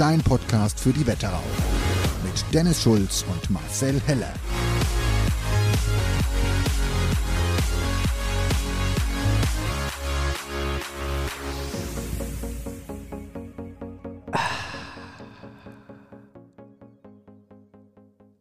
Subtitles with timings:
[0.00, 1.42] dein Podcast für die Wetterau.
[2.24, 4.32] Mit Dennis Schulz und Marcel Heller.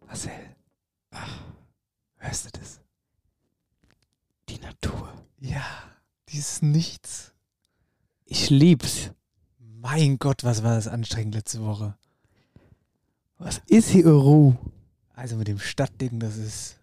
[0.08, 0.32] Marcel,
[1.12, 1.40] ach,
[2.20, 2.80] hörst du das?
[4.48, 5.12] Die Natur.
[5.42, 5.66] Ja,
[6.30, 7.34] dieses Nichts.
[8.24, 9.12] Ich lieb's.
[9.82, 11.96] Mein Gott, was war das anstrengend letzte Woche.
[13.38, 14.58] Was ist hier Ruhe?
[15.14, 16.80] Also mit dem Stadtding, das ist.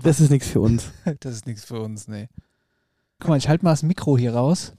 [0.00, 0.90] Das ist nichts für uns.
[1.20, 2.28] das ist nichts für uns, nee.
[3.18, 4.72] Guck mal, ich halte mal das Mikro hier raus.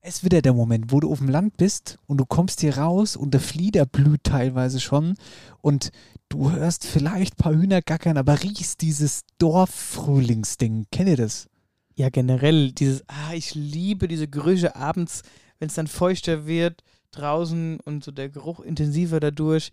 [0.00, 2.78] Es ist wieder der Moment, wo du auf dem Land bist und du kommst hier
[2.78, 5.14] raus und der Flieder blüht teilweise schon
[5.60, 5.90] und
[6.28, 10.86] du hörst vielleicht ein paar Hühner gackern, aber riechst dieses Dorffrühlingsding.
[10.92, 11.48] Kennt ihr das?
[11.94, 15.22] Ja, generell dieses, ah, ich liebe diese Gerüche abends,
[15.62, 19.70] wenn es dann feuchter wird draußen und so der Geruch intensiver dadurch.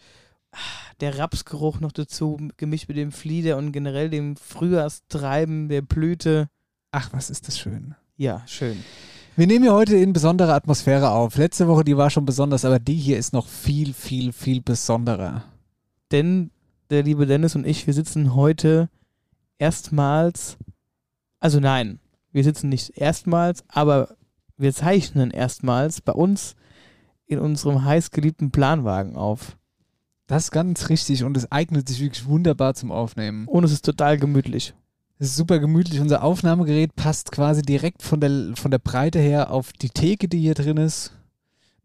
[0.99, 6.47] Der Rapsgeruch noch dazu, gemischt mit dem Flieder und generell dem Frühjahrstreiben der Blüte.
[6.91, 7.95] Ach, was ist das schön.
[8.17, 8.83] Ja, schön.
[9.35, 11.37] Wir nehmen hier heute in besonderer Atmosphäre auf.
[11.37, 15.43] Letzte Woche, die war schon besonders, aber die hier ist noch viel, viel, viel besonderer.
[16.11, 16.51] Denn
[16.91, 18.89] der liebe Dennis und ich, wir sitzen heute
[19.57, 20.55] erstmals,
[21.39, 21.99] also nein,
[22.31, 24.18] wir sitzen nicht erstmals, aber
[24.59, 26.55] wir zeichnen erstmals bei uns
[27.25, 29.57] in unserem heißgeliebten Planwagen auf.
[30.27, 33.47] Das ist ganz richtig und es eignet sich wirklich wunderbar zum Aufnehmen.
[33.47, 34.75] Und es ist total gemütlich.
[35.17, 35.99] Es ist super gemütlich.
[35.99, 40.39] Unser Aufnahmegerät passt quasi direkt von der, von der Breite her auf die Theke, die
[40.39, 41.13] hier drin ist.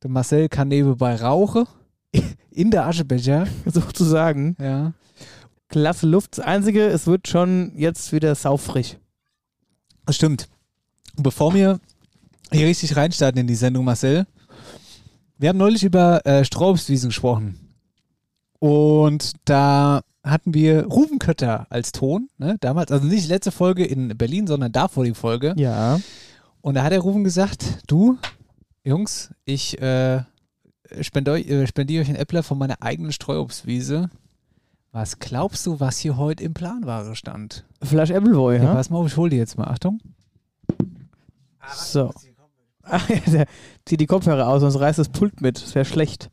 [0.02, 1.66] Der Marcel kann nebenbei rauchen.
[2.50, 3.46] In der Aschebecher.
[3.66, 4.56] Sozusagen.
[4.60, 4.92] Ja.
[5.68, 6.38] Klasse Luft.
[6.38, 8.98] Das Einzige, es wird schon jetzt wieder saufrisch.
[10.06, 10.48] Das stimmt.
[11.16, 11.80] Und bevor wir
[12.52, 14.26] hier richtig reinstarten in die Sendung, Marcel,
[15.38, 17.58] wir haben neulich über äh, Straußwiesen gesprochen.
[18.58, 23.84] Und da hatten wir Ruben Kötter als Ton, ne, damals, also nicht die letzte Folge
[23.84, 25.52] in Berlin, sondern davor die Folge.
[25.56, 26.00] Ja.
[26.62, 28.16] Und da hat der Ruben gesagt, du,
[28.84, 30.22] Jungs, ich äh,
[31.00, 34.08] spendiere euch, äh, spendiere euch einen Äppler von meiner eigenen Streuobstwiese.
[34.92, 37.64] Was glaubst du, was hier heute im Planware stand?
[37.82, 39.66] Flash Appleboy, Ja, pass mal auf, ich hol die jetzt mal.
[39.66, 40.00] Achtung.
[41.74, 42.12] So.
[42.84, 43.46] Ach, ja, der
[43.84, 45.62] zieht die Kopfhörer aus, sonst reißt das Pult mit.
[45.62, 46.30] Das wäre schlecht.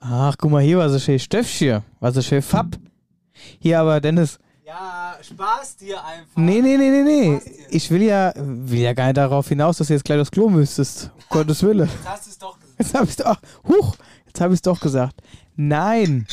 [0.00, 1.82] Ach, guck mal hier, was ist schön Stöffchen.
[2.00, 2.76] Was ist schön Fapp.
[3.60, 4.38] Hier aber, Dennis.
[4.64, 6.36] Ja, Spaß dir einfach.
[6.36, 7.40] Nee, nee, nee, nee, nee.
[7.70, 10.48] Ich will ja, will ja gar nicht darauf hinaus, dass du jetzt gleich aufs Klo
[10.48, 11.10] müsstest.
[11.16, 11.84] Um Gottes Wille.
[11.84, 12.78] Jetzt hast du es doch gesagt.
[12.78, 13.36] Jetzt habe ich doch.
[13.68, 13.96] Huch!
[14.26, 15.20] Jetzt habe ich es doch gesagt.
[15.56, 16.26] Nein!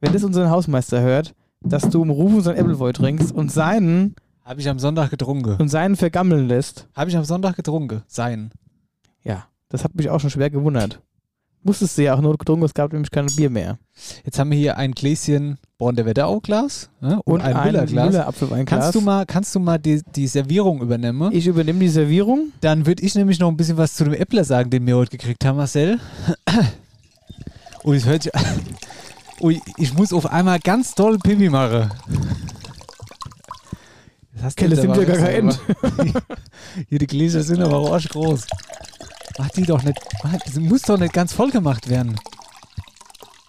[0.00, 4.14] Wenn das unseren Hausmeister hört, dass du im Rufen so ein Appleboy trinkst und seinen
[4.48, 5.56] Habe ich am Sonntag getrunken.
[5.60, 8.00] und seinen vergammeln lässt, Habe ich am Sonntag getrunken.
[8.06, 8.50] Sein.
[9.22, 11.02] ja, das hat mich auch schon schwer gewundert.
[11.62, 13.78] Musstest du ja auch nur getrunken, es gab nämlich kein Bier mehr.
[14.24, 17.20] Jetzt haben wir hier ein Gläschen Born der Wetterau-Glas ne?
[17.26, 18.06] und, ein Müller-Glas.
[18.06, 18.80] Müller-Apfelweinglas.
[18.80, 21.30] Kannst du mal, kannst du mal die, die Servierung übernehmen?
[21.32, 22.52] Ich übernehme die Servierung.
[22.62, 25.18] Dann würde ich nämlich noch ein bisschen was zu dem Äppler sagen, den wir heute
[25.18, 26.00] gekriegt haben, Marcel.
[27.82, 28.32] Und es hört sich.
[29.42, 31.90] Ui, ich muss auf einmal ganz toll Pipi machen.
[34.38, 35.60] Das hast jetzt sind ja gar kein gemacht.
[36.88, 38.46] Hier, die Gläser sind aber auch groß.
[39.38, 39.98] Mach die doch nicht.
[40.22, 42.14] mach- Das muss doch nicht ganz voll gemacht werden.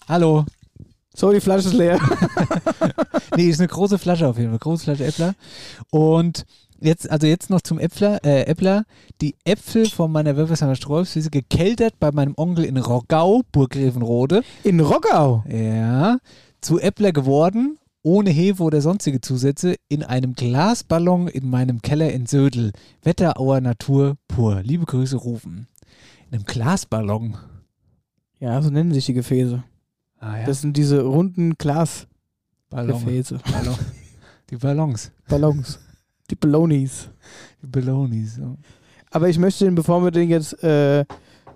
[0.08, 0.46] Hallo.
[1.16, 2.00] So, die Flasche ist leer.
[3.36, 4.60] nee, ist eine große Flasche auf jeden Fall.
[4.60, 5.36] Große Flasche Äppler.
[5.92, 6.46] Und
[6.80, 8.86] jetzt, also jetzt noch zum Äpfler, äh, Äppler.
[9.22, 14.42] Die Äpfel von meiner Wölfersheimer Strolchswiese gekeltert bei meinem Onkel in Roggau, Burggräfenrode.
[14.64, 15.44] In Roggau?
[15.48, 16.18] Ja.
[16.62, 22.26] Zu Äppler geworden, ohne Hefe oder sonstige Zusätze, in einem Glasballon in meinem Keller in
[22.26, 22.72] Södel.
[23.04, 24.62] Wetterauer Natur pur.
[24.64, 25.68] Liebe Grüße, Rufen.
[26.28, 27.38] In einem Glasballon.
[28.40, 29.64] Ja, so nennen sich die Gefäße.
[30.20, 30.46] Ah, ja.
[30.46, 32.08] Das sind diese runden Glasgefäße.
[32.70, 33.04] Ballon.
[33.52, 33.80] Ballon.
[34.50, 35.12] Die Ballons.
[35.28, 35.80] Ballons.
[36.30, 37.10] Die Ballonis.
[37.62, 38.36] Die Ballonis.
[38.36, 38.58] So.
[39.12, 41.02] Aber ich möchte den, bevor wir den jetzt äh,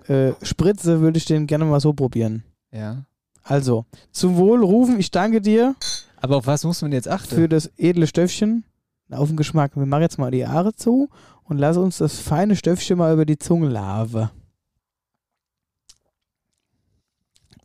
[0.07, 2.43] äh, spritze, würde ich den gerne mal so probieren.
[2.71, 3.05] Ja.
[3.43, 5.75] Also, zum Wohl rufen, ich danke dir.
[6.23, 7.35] Aber auf was muss man jetzt achten?
[7.35, 8.63] Für das edle Stöffchen.
[9.11, 9.75] Auf den Geschmack.
[9.75, 11.09] Wir machen jetzt mal die Haare zu
[11.43, 14.31] und lass uns das feine Stöffchen mal über die Zunge lave.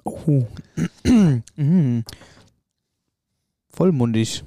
[0.02, 0.44] Oh.
[1.56, 2.00] mm.
[3.70, 4.42] Vollmundig.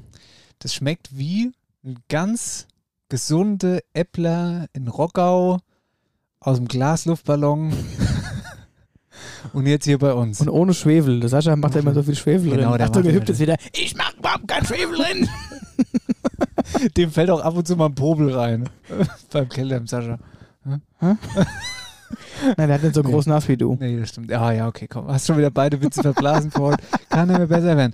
[0.59, 2.67] Das schmeckt wie ein ganz
[3.07, 5.59] gesunde Äppler in Rockau
[6.41, 7.71] aus dem Glasluftballon.
[9.53, 10.41] Und jetzt hier bei uns.
[10.41, 11.19] Und ohne Schwefel.
[11.19, 12.77] Der Sascha macht ja immer so viel Schwefel Genau, drin.
[12.77, 13.55] der Achtung, er hüpft jetzt wieder.
[13.73, 15.29] Ich mach überhaupt keinen Schwefel drin.
[16.97, 18.69] Dem fällt auch ab und zu mal ein Popel rein.
[19.31, 20.17] Beim Keller im Sascha.
[20.63, 21.17] Nein,
[22.57, 23.11] der hat nicht so Nee.
[23.11, 23.77] groß Nass wie du.
[23.79, 24.31] Nee, das stimmt.
[24.33, 25.07] Ah ja, okay, komm.
[25.07, 26.83] Hast schon wieder beide Witze verblasen vor heute.
[27.09, 27.93] Kann nicht mehr besser werden.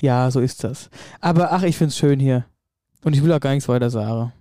[0.00, 0.90] Ja, so ist das.
[1.20, 2.44] Aber ach, ich find's schön hier.
[3.04, 4.32] Und ich will auch gar nichts weiter sagen.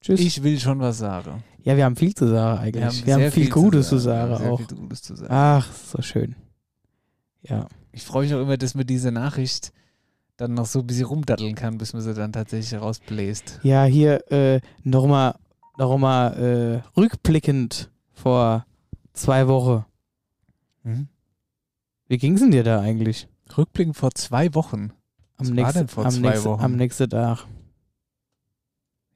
[0.00, 0.20] Tschüss.
[0.20, 1.42] Ich will schon was sagen.
[1.68, 3.04] Ja, wir haben viel zu sagen eigentlich.
[3.04, 4.32] Wir haben, sehr viel, Gutes zu sagen.
[4.32, 4.58] sagen Sehr auch.
[4.58, 5.30] Viel zu sagen.
[5.30, 6.34] Ach, so schön.
[7.42, 7.66] Ja.
[7.92, 9.72] Ich freue mich auch immer, dass man diese Nachricht
[10.38, 13.60] dann noch so ein bisschen rumdatteln kann, bis man sie dann tatsächlich rausbläst.
[13.64, 15.34] Ja, hier äh, nochmal
[15.76, 18.64] noch mal, äh, rückblickend vor
[19.12, 19.84] zwei Wochen.
[20.84, 21.08] Mhm.
[22.08, 23.28] Wie ging's denn dir da eigentlich?
[23.58, 24.92] Rückblickend vor zwei Wochen.
[25.36, 26.64] Am nächsten, am Wochen?
[26.64, 27.46] Am nächsten Tag.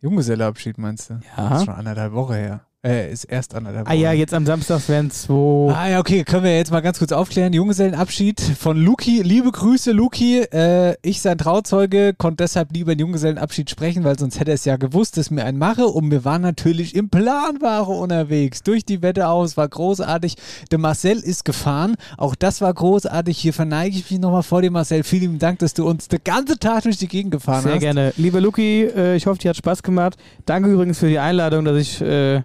[0.03, 1.15] Junggeselleabschied meinst du?
[1.15, 1.57] Das Ja.
[1.57, 2.67] ist schon anderthalb Wochen her.
[2.85, 4.01] Äh, ist erst anderthalb Ah Wochen.
[4.01, 5.73] ja, jetzt am Samstag wären zwei.
[5.73, 7.53] Ah ja, okay, können wir jetzt mal ganz kurz aufklären.
[7.53, 9.23] Junggesellenabschied von Luki.
[9.23, 10.41] Liebe Grüße, Luki.
[10.41, 14.65] Äh, ich, sein Trauzeuge, konnte deshalb lieber einen Junggesellenabschied sprechen, weil sonst hätte er es
[14.65, 15.87] ja gewusst, dass mir einen mache.
[15.87, 18.65] Und wir waren natürlich im Planware unterwegs.
[18.65, 20.35] Durch die Wette aus, war großartig.
[20.73, 21.95] Der Marcel ist gefahren.
[22.19, 23.39] Auch das war großartig.
[23.39, 25.05] Hier verneige ich mich nochmal vor dir, Marcel.
[25.05, 27.81] Vielen lieben Dank, dass du uns den ganzen Tag durch die Gegend gefahren Sehr hast.
[27.81, 28.13] gerne.
[28.17, 30.17] Lieber Luki, äh, ich hoffe, dir hat Spaß gemacht.
[30.47, 32.43] Danke übrigens für die Einladung, dass ich äh,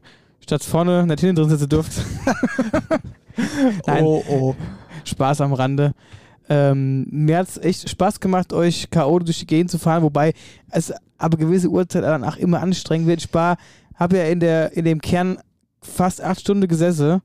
[0.48, 2.02] statt vorne nicht hinten drin sitzen durfte.
[3.86, 4.04] Nein.
[4.04, 4.56] Oh, oh.
[5.04, 5.94] Spaß am Rande.
[6.50, 9.20] Ähm, mir hat es echt Spaß gemacht, euch K.O.
[9.20, 10.34] durch die Gegend zu fahren, wobei
[10.72, 13.26] es aber gewisse Uhrzeit danach immer anstrengend wird.
[13.26, 13.58] Ich war,
[13.96, 15.40] habe ja in, der, in dem Kern
[15.82, 17.22] fast acht Stunden gesessen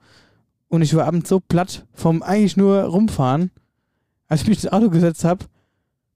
[0.69, 3.53] und ich war abends so platt vom eigentlich nur rumfahren.
[4.27, 5.45] Als ich mich ins Auto gesetzt habe,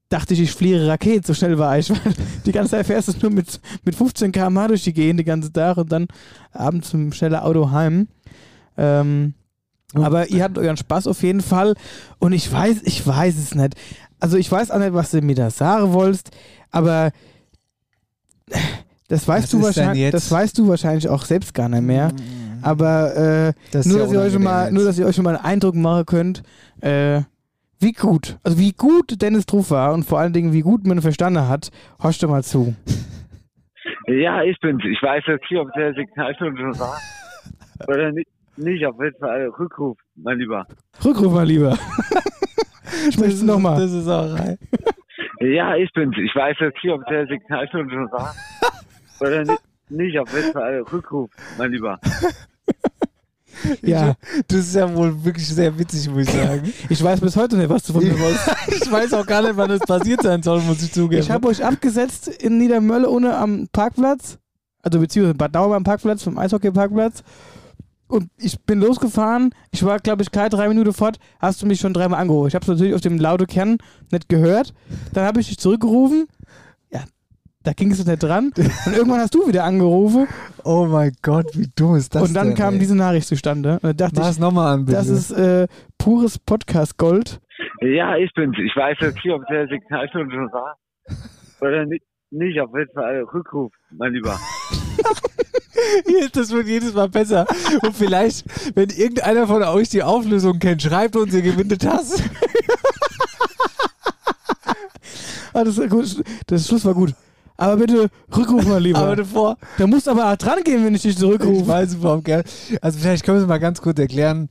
[0.09, 1.89] dachte ich, ich fliege Rakete, so schnell war ich.
[2.05, 2.13] Weil
[2.45, 5.53] die ganze Zeit fährst du nur mit, mit 15 km/h durch die Gegend, den ganzen
[5.53, 6.07] Tag und dann
[6.51, 8.07] abends mit dem schnellen Auto heim.
[8.77, 9.33] Ähm,
[9.93, 11.75] aber ihr hattet euren Spaß auf jeden Fall.
[12.19, 13.75] Und ich weiß, ich weiß es nicht.
[14.19, 16.31] Also ich weiß auch nicht, was du mir da sagen wolltest,
[16.71, 17.11] aber
[19.07, 22.11] das weißt Was du wahrscheinlich, das weißt du wahrscheinlich auch selbst gar nicht mehr.
[22.61, 25.23] Aber äh, Das nur, ja dass ihr euch schon mal, nur, dass ihr euch schon
[25.23, 26.43] mal einen Eindruck machen könnt,
[26.81, 27.21] äh,
[27.79, 30.97] wie gut, also wie gut Dennis Truff war und vor allen Dingen, wie gut man
[30.97, 31.69] ihn verstanden hat,
[32.01, 32.75] horcht doch mal zu.
[34.07, 34.83] Ja, ich bin's.
[34.85, 36.97] Ich weiß jetzt nicht, ob der Signalton schon war.
[37.89, 38.29] Oder nicht.
[38.55, 40.65] Nicht, auf jeden Fall Rückruf, mein Lieber.
[41.03, 41.77] Rückruf mal lieber.
[43.09, 43.81] ich möchte es nochmal.
[43.81, 44.57] Das ist auch rein.
[45.39, 46.15] Ja, ich bin's.
[46.17, 48.33] Ich weiß jetzt nicht, ob der Signalton schon war.
[49.19, 49.61] Oder nicht.
[49.89, 51.99] Nicht, auf jeden Fall Rückruf, mein Lieber.
[53.81, 54.15] Ja,
[54.47, 56.73] Das ist ja wohl wirklich sehr witzig, muss ich sagen.
[56.89, 58.49] ich weiß bis heute nicht, was du von mir wolltest.
[58.67, 61.21] ich weiß auch gar nicht, wann das passiert sein soll, muss ich zugeben.
[61.21, 64.37] Ich habe euch abgesetzt in Niedermölle ohne am Parkplatz,
[64.81, 67.23] also beziehungsweise Bad Dauer am Parkplatz, vom Eishockey-Parkplatz.
[68.07, 69.53] Und ich bin losgefahren.
[69.71, 71.17] Ich war, glaube ich, keine drei Minuten fort.
[71.39, 72.47] Hast du mich schon dreimal angerufen.
[72.47, 73.77] Ich habe es natürlich auf dem lauten Kern
[74.11, 74.73] nicht gehört.
[75.13, 76.27] Dann habe ich dich zurückgerufen.
[77.63, 78.53] Da ging es nicht dran.
[78.85, 80.27] Und irgendwann hast du wieder angerufen.
[80.63, 82.79] oh mein Gott, wie dumm ist das und dann denn, kam ey?
[82.79, 83.73] diese Nachricht zustande.
[83.81, 84.97] Und da dachte Mach es ich, nochmal an, bitte.
[84.97, 87.41] das ist äh, pures Podcast-Gold.
[87.81, 88.57] Ja, ich bin's.
[88.57, 90.77] Ich weiß jetzt nicht, ob der Signalton schon war.
[91.61, 92.03] Oder nicht.
[92.29, 94.37] Nicht, auf jeden Fall Rückruf, mein Lieber.
[96.33, 97.45] das wird jedes Mal besser.
[97.81, 98.45] Und vielleicht,
[98.75, 102.23] wenn irgendeiner von euch die Auflösung kennt, schreibt uns, ihr gewinnt eine Tasse.
[105.53, 106.23] Ah, das, gut.
[106.47, 107.13] das Schluss war gut.
[107.57, 108.99] Aber bitte Rückruf mal lieber.
[108.99, 111.67] Aber davor, Da musst aber dran gehen, wenn ich dich ich zurückrufe.
[111.67, 112.43] weiß überhaupt gern.
[112.81, 114.47] Also vielleicht können wir es mal ganz kurz erklären.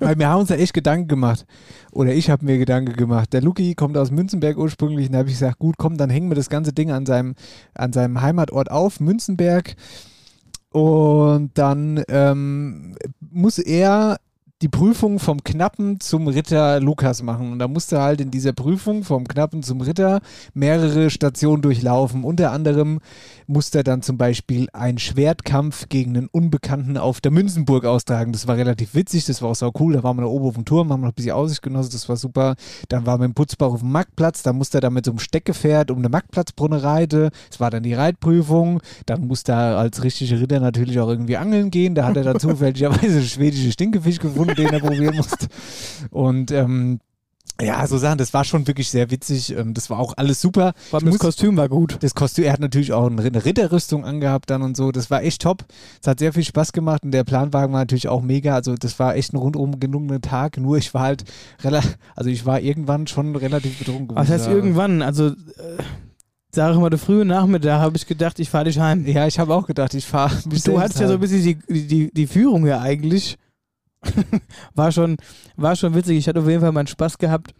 [0.00, 1.46] Weil wir haben uns da echt Gedanken gemacht.
[1.92, 3.32] Oder ich habe mir Gedanken gemacht.
[3.32, 6.28] Der Luki kommt aus Münzenberg ursprünglich und da habe ich gesagt, gut, komm, dann hängen
[6.28, 7.36] wir das ganze Ding an seinem,
[7.74, 9.76] an seinem Heimatort auf, Münzenberg.
[10.70, 14.18] Und dann ähm, muss er
[14.62, 17.52] die Prüfung vom Knappen zum Ritter Lukas machen.
[17.52, 20.20] Und da musste halt in dieser Prüfung vom Knappen zum Ritter
[20.52, 22.24] mehrere Stationen durchlaufen.
[22.24, 23.00] Unter anderem
[23.46, 28.32] musste er dann zum Beispiel einen Schwertkampf gegen einen Unbekannten auf der Münzenburg austragen.
[28.32, 29.94] Das war relativ witzig, das war auch so cool.
[29.94, 32.08] Da waren wir da oben auf dem Turm, haben noch ein bisschen Aussicht genossen, das
[32.10, 32.54] war super.
[32.88, 35.20] Dann waren wir im Putzbach auf dem Marktplatz, da musste er dann mit so einem
[35.20, 37.30] Steckgefährt um eine Marktplatzbrunne reiten.
[37.48, 38.82] Das war dann die Reitprüfung.
[39.06, 41.94] Dann musste er als richtiger Ritter natürlich auch irgendwie angeln gehen.
[41.94, 45.46] Da hat er dann zufälligerweise einen schwedischen Stinkefisch gefunden, den er probieren musste.
[46.10, 47.00] Und ähm,
[47.62, 49.54] ja, so Sachen, das war schon wirklich sehr witzig.
[49.54, 50.72] Ähm, Das war auch alles super.
[50.88, 51.98] Vor allem das Kostüm war gut.
[52.00, 54.92] das Kostüm, er hat natürlich auch eine Ritterrüstung angehabt dann und so.
[54.92, 55.64] Das war echt top.
[56.00, 58.54] Es hat sehr viel Spaß gemacht und der Planwagen war natürlich auch mega.
[58.54, 60.56] Also das war echt ein rundum gelungener Tag.
[60.56, 61.24] Nur ich war halt
[61.62, 64.16] relativ, also ich war irgendwann schon relativ betrunken.
[64.16, 65.02] Was heißt irgendwann?
[65.02, 65.32] Also, äh,
[66.52, 69.06] sag ich mal, der frühe Nachmittag habe ich gedacht, ich fahre dich heim.
[69.06, 70.34] Ja, ich habe auch gedacht, ich fahre.
[70.64, 73.36] Du hattest ja so ein bisschen die, die, die Führung ja eigentlich.
[74.74, 75.16] war, schon,
[75.56, 76.18] war schon witzig.
[76.18, 77.54] Ich hatte auf jeden Fall meinen Spaß gehabt.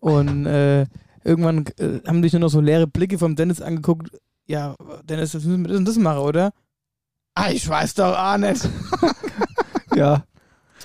[0.00, 0.86] Und äh,
[1.24, 4.10] irgendwann äh, haben dich nur noch so leere Blicke vom Dennis angeguckt.
[4.46, 6.52] Ja, Dennis, das müssen wir das und das machen, oder?
[7.34, 8.68] Ah, ich weiß doch auch nicht.
[9.94, 10.24] Ja.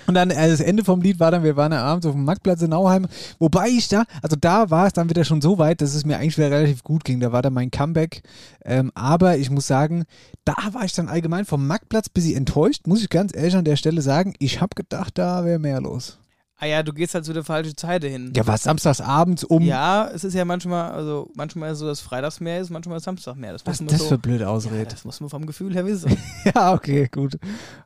[0.07, 2.25] Und dann äh, das Ende vom Lied war dann, wir waren ja abends auf dem
[2.25, 3.07] Marktplatz in Nauheim,
[3.39, 6.17] wobei ich da, also da war es dann wieder schon so weit, dass es mir
[6.17, 7.19] eigentlich wieder relativ gut ging.
[7.19, 8.23] Da war dann mein Comeback.
[8.65, 10.05] Ähm, aber ich muss sagen,
[10.45, 13.65] da war ich dann allgemein vom Marktplatz ein bisschen enttäuscht, muss ich ganz ehrlich an
[13.65, 14.33] der Stelle sagen.
[14.39, 16.19] Ich habe gedacht, da wäre mehr los.
[16.63, 18.31] Ah ja, du gehst halt zu der falschen Zeit hin.
[18.35, 19.63] Ja, was samstags abends um.
[19.63, 23.03] Ja, es ist ja manchmal, also manchmal ist so, dass Freitags mehr ist, manchmal ist
[23.03, 23.51] Samstag mehr.
[23.51, 24.85] Das Was ist das so, für blöde ja, Ausrede?
[24.85, 26.15] das muss man vom Gefühl her wissen.
[26.55, 27.37] Ja, okay, gut.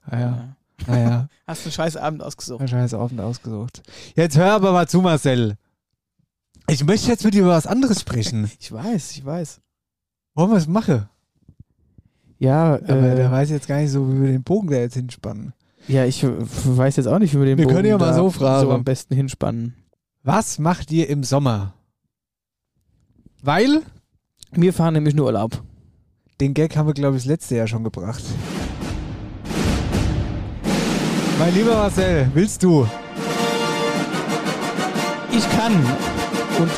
[0.10, 0.56] Naja,
[0.88, 1.28] naja.
[1.48, 2.60] Hast einen scheiß Abend ausgesucht.
[2.60, 3.82] Wahrscheinlich Abend ausgesucht.
[4.16, 5.56] Jetzt hör aber mal zu, Marcel.
[6.70, 8.50] Ich möchte jetzt mit dir über was anderes sprechen.
[8.60, 9.62] Ich weiß, ich weiß.
[10.36, 11.08] Wollen wir es machen?
[12.40, 14.94] Ja, Aber äh, der weiß jetzt gar nicht so, wie wir den Bogen da jetzt
[14.96, 15.54] hinspannen.
[15.88, 18.14] ja, ich weiß jetzt auch nicht, wie wir den Wir Bogen können ja mal da
[18.14, 18.68] so fragen.
[18.68, 19.74] so am besten hinspannen.
[20.24, 21.74] Was macht ihr im Sommer?
[23.42, 23.82] Weil,
[24.52, 25.64] Wir fahren nämlich nur Urlaub.
[26.42, 28.24] den Gag haben wir, glaube ich, das letzte Jahr schon gebracht.
[31.40, 32.88] Mein lieber Marcel, willst du?
[35.32, 35.74] Ich kann
[36.60, 36.72] und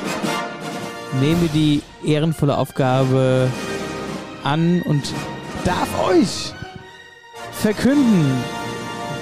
[1.21, 3.47] nehme die ehrenvolle Aufgabe
[4.43, 5.13] an und
[5.63, 6.53] darf euch
[7.53, 8.43] verkünden,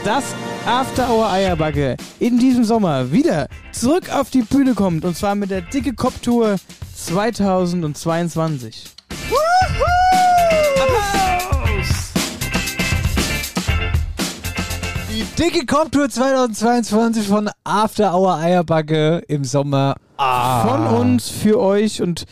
[0.04, 0.24] dass
[0.66, 5.52] After Hour Eierbacke in diesem Sommer wieder zurück auf die Bühne kommt und zwar mit
[5.52, 6.56] der Dicke Kopftour
[6.96, 8.86] 2022.
[9.62, 10.07] Applaus!
[15.38, 19.96] Dicke Kopftour 2022 von After Hour Eierbacke im Sommer.
[20.18, 20.66] Ah.
[20.68, 22.26] Von uns für euch und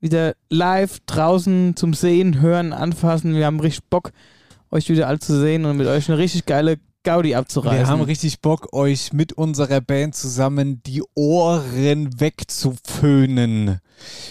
[0.00, 3.34] wieder live draußen zum Sehen, Hören, Anfassen.
[3.34, 4.12] Wir haben richtig Bock,
[4.70, 7.78] euch wieder alle zu sehen und mit euch eine richtig geile Gaudi abzureißen.
[7.78, 13.78] Wir haben richtig Bock, euch mit unserer Band zusammen die Ohren wegzuföhnen.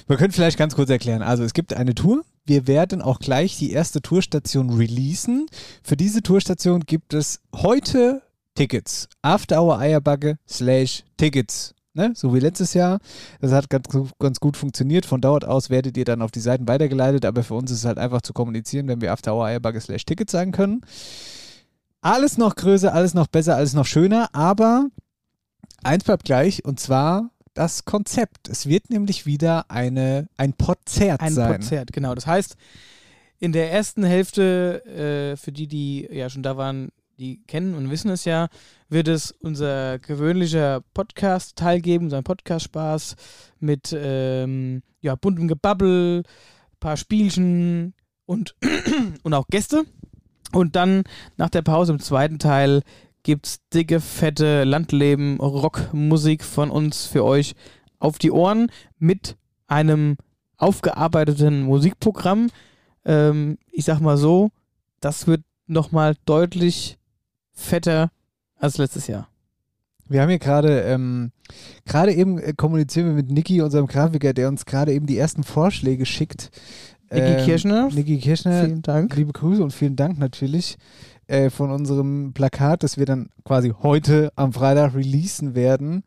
[0.06, 1.24] Wir können vielleicht ganz kurz erklären.
[1.24, 2.24] Also es gibt eine Tour.
[2.46, 5.46] Wir werden auch gleich die erste Tourstation releasen.
[5.82, 8.22] Für diese Tourstation gibt es heute
[8.56, 9.08] Tickets.
[9.22, 11.74] After Hour Eierbacke slash Tickets.
[11.94, 12.12] Ne?
[12.16, 13.00] So wie letztes Jahr.
[13.40, 13.88] Das hat ganz,
[14.20, 15.06] ganz gut funktioniert.
[15.06, 17.26] Von dort aus werdet ihr dann auf die Seiten weitergeleitet.
[17.26, 20.06] Aber für uns ist es halt einfach zu kommunizieren, wenn wir After Hour Eierbacke slash
[20.06, 20.82] Tickets sagen können.
[22.02, 24.90] Alles noch größer, alles noch besser, alles noch schöner, aber
[25.84, 28.50] eins bleibt gleich und zwar das Konzept.
[28.50, 31.52] Es wird nämlich wieder eine, ein Konzert ein sein.
[31.54, 32.16] Konzert, genau.
[32.16, 32.56] Das heißt,
[33.40, 37.90] in der ersten Hälfte, äh, für die, die ja schon da waren, die kennen und
[37.92, 38.48] wissen es ja,
[38.90, 43.16] wird es unser gewöhnlicher Podcast-Teil geben, unser Podcast-Spaß
[43.60, 46.24] mit ähm, ja, buntem Gebabbel,
[46.80, 47.94] paar Spielchen
[48.26, 48.56] und,
[49.24, 49.86] und auch Gäste.
[50.52, 51.04] Und dann
[51.38, 52.84] nach der Pause im zweiten Teil
[53.24, 57.54] gibt's dicke, fette Landleben, Rockmusik von uns für euch
[58.00, 59.38] auf die Ohren mit
[59.68, 60.18] einem
[60.58, 62.50] aufgearbeiteten Musikprogramm.
[63.06, 64.50] Ähm, ich sag mal so,
[65.00, 66.98] das wird nochmal deutlich
[67.52, 68.12] fetter
[68.58, 69.28] als letztes Jahr.
[70.10, 71.32] Wir haben hier gerade, ähm,
[71.86, 75.44] gerade eben äh, kommunizieren wir mit Niki, unserem Grafiker, der uns gerade eben die ersten
[75.44, 76.52] Vorschläge schickt.
[77.10, 79.16] Niki Ähm, Kirschner, Niki Kirschner, vielen Dank.
[79.16, 80.78] liebe Grüße und vielen Dank natürlich
[81.28, 86.04] äh, von unserem Plakat, das wir dann quasi heute am Freitag releasen werden.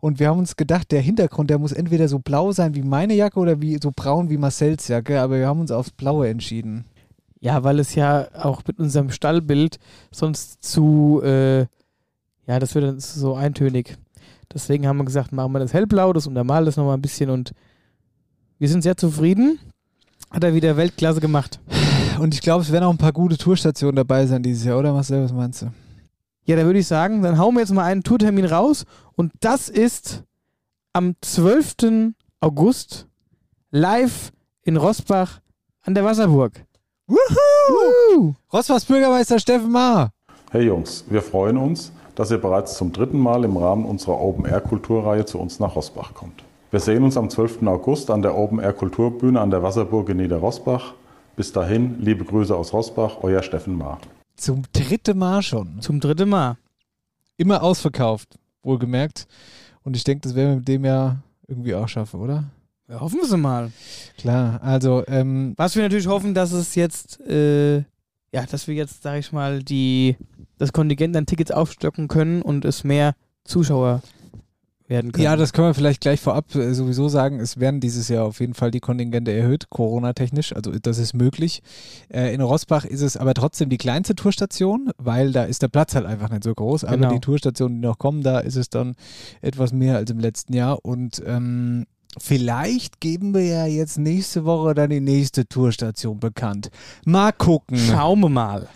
[0.00, 3.14] Und wir haben uns gedacht, der Hintergrund, der muss entweder so blau sein wie meine
[3.14, 6.84] Jacke oder wie so braun wie Marcells Jacke, aber wir haben uns aufs Blaue entschieden.
[7.40, 9.78] Ja, weil es ja auch mit unserem Stallbild
[10.10, 11.60] sonst zu, äh,
[12.46, 13.96] Ja, das wird dann so eintönig.
[14.52, 17.52] Deswegen haben wir gesagt, machen wir das hellblau, das untermalt das nochmal ein bisschen und
[18.58, 19.58] wir sind sehr zufrieden.
[20.30, 21.60] Hat er wieder Weltklasse gemacht.
[22.20, 24.92] Und ich glaube, es werden auch ein paar gute Tourstationen dabei sein dieses Jahr, oder
[24.92, 25.24] Marcel?
[25.24, 25.72] Was meinst du?
[26.44, 28.84] Ja, da würde ich sagen, dann hauen wir jetzt mal einen Tourtermin raus
[29.16, 30.22] und das ist
[30.92, 32.12] am 12.
[32.40, 33.06] August
[33.70, 34.32] live
[34.64, 35.40] in Rossbach
[35.80, 36.62] an der Wasserburg.
[37.06, 38.34] Wuhu!
[38.52, 40.10] Rossbachs Bürgermeister Steffen Mahr.
[40.50, 45.24] Hey Jungs, wir freuen uns, dass ihr bereits zum dritten Mal im Rahmen unserer Open-Air-Kulturreihe
[45.24, 46.44] zu uns nach Rossbach kommt.
[46.70, 47.66] Wir sehen uns am 12.
[47.66, 50.92] August an der Open-Air-Kulturbühne an der Wasserburg in Niederrossbach.
[51.40, 53.98] Bis dahin, liebe Grüße aus Rossbach, euer Steffen Mahr.
[54.36, 55.80] Zum dritten Mal schon.
[55.80, 56.58] Zum dritten Mal.
[57.38, 59.26] Immer ausverkauft, wohlgemerkt.
[59.82, 61.16] Und ich denke, das werden wir mit dem ja
[61.48, 62.44] irgendwie auch schaffen, oder?
[62.90, 63.72] Ja, hoffen wir es mal.
[64.18, 69.02] Klar, also ähm, Was wir natürlich hoffen, dass es jetzt, äh, ja, dass wir jetzt,
[69.02, 70.18] sag ich mal, die,
[70.58, 74.02] das Kontingent an Tickets aufstocken können und es mehr Zuschauer
[74.90, 75.24] werden können.
[75.24, 77.40] Ja, das können wir vielleicht gleich vorab äh, sowieso sagen.
[77.40, 80.54] Es werden dieses Jahr auf jeden Fall die Kontingente erhöht, Corona-technisch.
[80.54, 81.62] Also das ist möglich.
[82.12, 85.94] Äh, in Rossbach ist es aber trotzdem die kleinste Tourstation, weil da ist der Platz
[85.94, 86.84] halt einfach nicht so groß.
[86.84, 87.12] Aber Genau.
[87.14, 88.94] die Tourstationen, die noch kommen, da ist es dann
[89.40, 90.84] etwas mehr als im letzten Jahr.
[90.84, 91.86] Und ähm,
[92.18, 96.70] vielleicht geben wir ja jetzt nächste Woche dann die nächste Tourstation bekannt.
[97.06, 97.78] Mal gucken.
[97.78, 98.68] Schauen wir mal.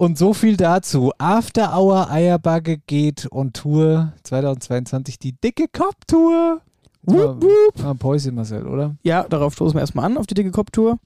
[0.00, 1.12] Und so viel dazu.
[1.18, 6.62] After Hour Eierbagge geht on Tour 2022, die dicke Cop-Tour.
[7.02, 7.84] Wupp, wupp.
[7.84, 8.96] Ah, Päuschen, Marcel, oder?
[9.02, 10.98] Ja, darauf stoßen wir erstmal an, auf die dicke Kopftour.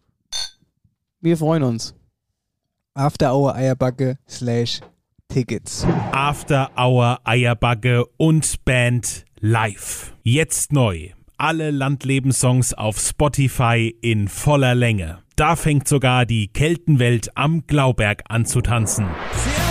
[1.20, 1.96] Wir freuen uns.
[2.94, 4.80] After Hour Eierbagge slash
[5.26, 5.84] Tickets.
[6.12, 10.14] After Hour Eierbagge und Band live.
[10.22, 11.08] Jetzt neu.
[11.36, 15.23] Alle Landlebenssongs auf Spotify in voller Länge.
[15.36, 19.06] Da fängt sogar die Keltenwelt am Glauberg an zu tanzen.
[19.32, 19.63] Servus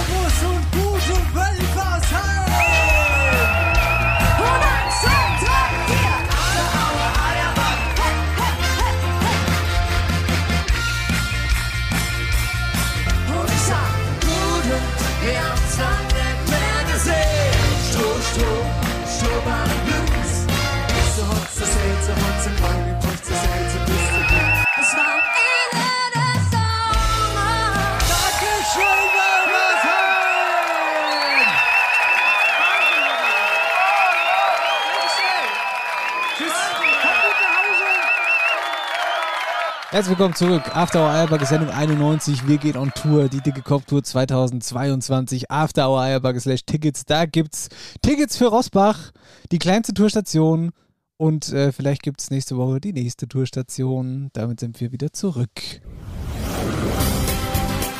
[39.93, 40.75] Herzlich willkommen zurück.
[40.75, 42.47] After Hour Eierbagge Sendung 91.
[42.47, 43.29] Wir gehen on Tour.
[43.29, 45.51] Die dicke Cop-Tour 2022.
[45.51, 47.05] After Hour Eierbagge slash Tickets.
[47.05, 47.69] Da gibt's
[48.01, 49.11] Tickets für Rossbach.
[49.51, 50.71] Die kleinste Tourstation.
[51.17, 54.31] Und äh, vielleicht gibt's nächste Woche die nächste Tourstation.
[54.33, 55.51] Damit sind wir wieder zurück.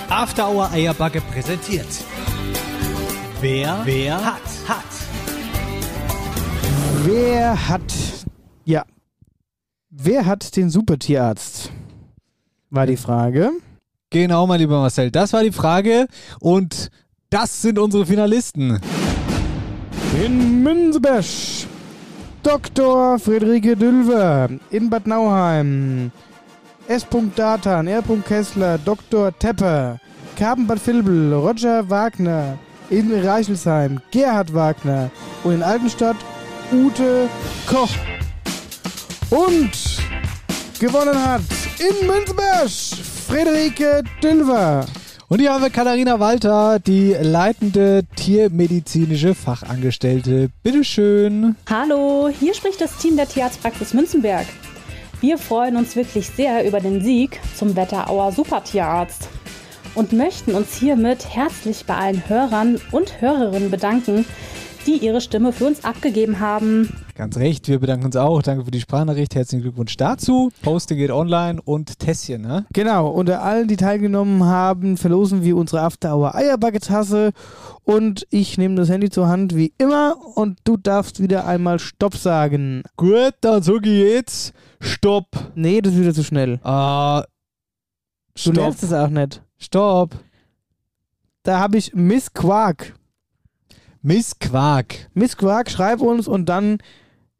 [0.10, 1.86] After Hour Eierbagge präsentiert.
[3.40, 4.84] Wer, wer hat, hat.
[7.04, 7.94] Wer hat,
[8.66, 8.84] ja,
[9.92, 11.70] wer hat den Supertierarzt?
[12.74, 13.52] War die Frage.
[14.10, 15.12] Genau, mein lieber Marcel.
[15.12, 16.08] Das war die Frage.
[16.40, 16.90] Und
[17.30, 18.80] das sind unsere Finalisten.
[20.20, 21.24] In Münzeberg.
[22.42, 23.20] Dr.
[23.20, 24.50] Friederike Dülver.
[24.72, 26.12] In Bad Nauheim.
[26.88, 27.06] S.
[27.36, 28.02] Datan, R.
[28.28, 29.38] Kessler, Dr.
[29.38, 30.00] Tepper.
[30.36, 32.58] Karpenbad Vilbel, Roger Wagner.
[32.90, 35.12] In Reichelsheim, Gerhard Wagner.
[35.44, 36.18] Und in Altenstadt,
[36.72, 37.30] Ute
[37.68, 37.96] Koch.
[39.30, 39.72] Und
[40.80, 44.86] gewonnen hat in Münzeberg Friederike Dülver.
[45.28, 50.50] Und hier haben wir Katharina Walter, die leitende tiermedizinische Fachangestellte.
[50.62, 51.56] Bitteschön.
[51.70, 54.46] Hallo, hier spricht das Team der Tierarztpraxis Münzenberg.
[55.20, 59.28] Wir freuen uns wirklich sehr über den Sieg zum Wetterauer Supertierarzt
[59.94, 64.26] und möchten uns hiermit herzlich bei allen Hörern und Hörerinnen bedanken,
[64.86, 66.90] die ihre Stimme für uns abgegeben haben.
[67.16, 68.42] Ganz recht, wir bedanken uns auch.
[68.42, 69.36] Danke für die Sprachnachricht.
[69.36, 70.52] Herzlichen Glückwunsch dazu.
[70.62, 72.66] Posting geht online und Tässchen, ne?
[72.74, 77.32] Genau, unter allen, die teilgenommen haben, verlosen wir unsere After Hour Eierbacke-Tasse
[77.84, 82.16] und ich nehme das Handy zur Hand wie immer und du darfst wieder einmal Stopp
[82.16, 82.84] sagen.
[82.98, 85.28] Gut, dann ich jetzt Stopp.
[85.56, 86.60] Nee, das ist wieder zu schnell.
[86.64, 87.24] Ah,
[88.36, 88.56] Du Stopp.
[88.56, 89.44] lernst es auch nicht.
[89.60, 90.16] Stopp.
[91.44, 92.96] Da habe ich Miss Quark.
[94.06, 95.10] Miss Quark.
[95.14, 96.80] Miss Quark, schreib uns und dann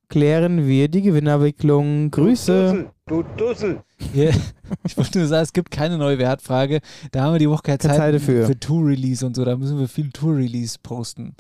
[0.08, 2.10] klären wir die Gewinnabwicklung.
[2.10, 2.90] Grüße.
[3.06, 3.82] Du Dussel.
[4.14, 4.30] Ja,
[4.86, 6.80] ich wollte nur sagen, es gibt keine neue Wertfrage.
[7.12, 8.46] Da haben wir die Woche keine Keine Zeit, Zeit dafür.
[8.48, 9.44] für Tour-Release und so.
[9.44, 11.36] Da müssen wir viel Tour-Release posten.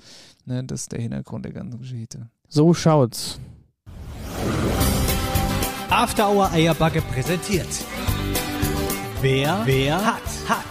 [0.45, 2.27] Ne, das ist der Hintergrund der ganzen Geschichte.
[2.49, 3.39] So schaut's.
[5.89, 7.67] After Hour Eierbagge präsentiert.
[9.21, 10.65] Wer, wer hat, hat.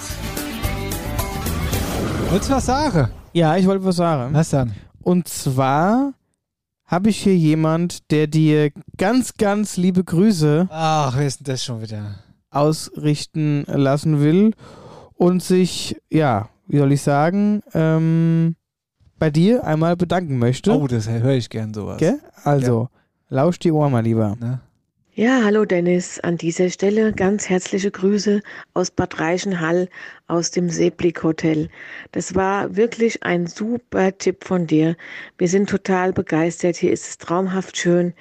[2.28, 3.08] Wolltest du was sagen?
[3.32, 4.34] Ja, ich wollte was sagen.
[4.34, 4.74] Was dann?
[5.02, 6.14] Und zwar
[6.84, 11.64] habe ich hier jemand, der dir ganz, ganz liebe Grüße Ach, wer ist denn das
[11.64, 12.16] schon wieder?
[12.50, 14.52] ausrichten lassen will
[15.14, 18.56] und sich, ja, wie soll ich sagen, ähm,
[19.18, 20.76] bei dir einmal bedanken möchte.
[20.76, 21.98] Oh, das höre ich gern sowas.
[21.98, 22.18] Gell?
[22.44, 22.88] Also,
[23.28, 24.36] lausch die Ohren mal lieber.
[24.38, 24.60] Ne?
[25.14, 26.20] Ja, hallo Dennis.
[26.20, 28.40] An dieser Stelle ganz herzliche Grüße
[28.72, 29.90] aus Bad Reichenhall
[30.26, 31.68] aus dem Seeblick Hotel.
[32.12, 34.96] Das war wirklich ein super Tipp von dir.
[35.36, 36.76] Wir sind total begeistert.
[36.76, 38.14] Hier ist es traumhaft schön.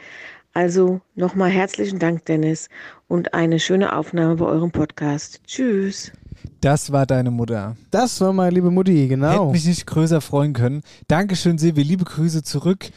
[0.52, 2.68] Also nochmal herzlichen Dank, Dennis,
[3.08, 5.40] und eine schöne Aufnahme bei eurem Podcast.
[5.48, 6.12] Tschüss.
[6.60, 7.78] Das war deine Mutter.
[7.92, 9.54] Das war meine liebe Mutti, Hätte genau.
[9.54, 10.82] mich nicht größer freuen können.
[11.08, 11.84] Dankeschön, Silvi.
[11.84, 12.90] Liebe Grüße zurück.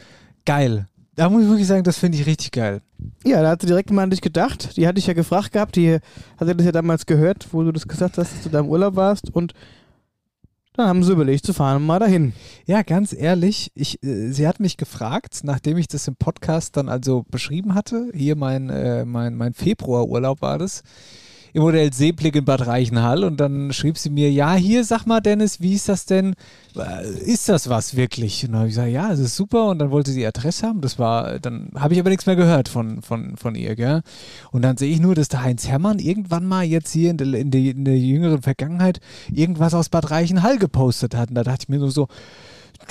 [0.45, 0.85] Geil.
[1.15, 2.81] Da muss ich wirklich sagen, das finde ich richtig geil.
[3.23, 4.75] Ja, da hat sie direkt mal an dich gedacht.
[4.75, 5.75] Die hatte ich ja gefragt gehabt.
[5.75, 5.99] Die
[6.37, 8.95] hatte das ja damals gehört, wo du das gesagt hast, dass du da im Urlaub
[8.95, 9.29] warst.
[9.29, 9.53] Und
[10.75, 12.33] dann haben sie überlegt, zu fahren mal dahin.
[12.65, 16.89] Ja, ganz ehrlich, ich, äh, sie hat mich gefragt, nachdem ich das im Podcast dann
[16.89, 20.83] also beschrieben hatte, hier mein, äh, mein, mein Februarurlaub war das,
[21.55, 25.21] im Hotel Seeblick in Bad Reichenhall und dann schrieb sie mir, ja, hier, sag mal
[25.21, 26.35] Dennis, wie ist das denn?
[26.75, 28.43] Äh, Ist das was wirklich?
[28.43, 30.67] Und dann habe ich gesagt, ja, es ist super und dann wollte sie die Adresse
[30.67, 34.01] haben, das war, dann habe ich aber nichts mehr gehört von, von, von ihr, gell?
[34.51, 37.33] Und dann sehe ich nur, dass der Heinz Herrmann irgendwann mal jetzt hier in der,
[37.35, 38.99] in der, in der jüngeren Vergangenheit
[39.31, 42.09] irgendwas aus Bad Reichenhall gepostet hat und da dachte ich mir nur so,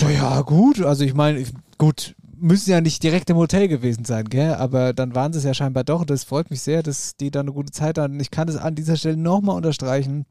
[0.00, 1.44] ja, gut, also ich meine,
[1.76, 4.54] gut, müssen ja nicht direkt im Hotel gewesen sein, gell?
[4.54, 6.02] Aber dann waren sie es ja scheinbar doch.
[6.02, 8.20] Und das freut mich sehr, dass die da eine gute Zeit hatten.
[8.20, 10.26] Ich kann es an dieser Stelle nochmal unterstreichen.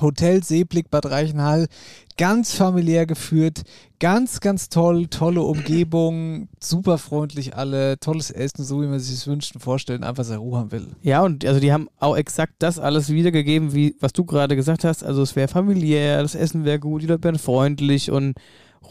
[0.00, 1.68] Hotel Seeblick Bad Reichenhall,
[2.16, 3.62] ganz familiär geführt,
[4.00, 9.28] ganz, ganz toll, tolle Umgebung, super freundlich alle, tolles Essen, so wie man sich es
[9.28, 10.88] wünscht und vorstellen, einfach seine Ruhe haben will.
[11.02, 14.82] Ja, und also die haben auch exakt das alles wiedergegeben, wie was du gerade gesagt
[14.82, 15.04] hast.
[15.04, 18.34] Also es wäre familiär, das Essen wäre gut, die Leute wären freundlich und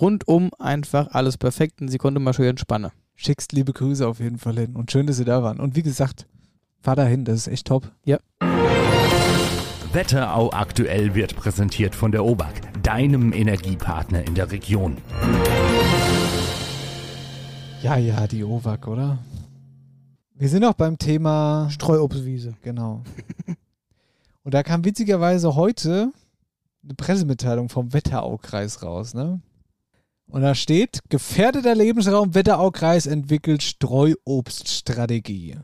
[0.02, 2.92] rundum einfach alles perfekt und sie konnte mal schön entspannen.
[3.16, 5.60] Schickst liebe Grüße auf jeden Fall hin und schön, dass sie da waren.
[5.60, 6.28] Und wie gesagt,
[6.80, 7.92] fahr dahin, das ist echt top.
[8.06, 8.18] Ja.
[9.94, 14.98] Wetterau aktuell wird präsentiert von der OBAK, deinem Energiepartner in der Region.
[17.84, 19.20] Ja, ja, die OWAC, oder?
[20.36, 22.56] Wir sind auch beim Thema Streuobstwiese.
[22.64, 23.04] Genau.
[24.44, 26.12] Und da kam witzigerweise heute
[26.84, 29.42] eine Pressemitteilung vom Wetteraukreis raus, ne?
[30.28, 35.58] Und da steht, gefährdeter Lebensraum Wetteraukreis entwickelt Streuobststrategie.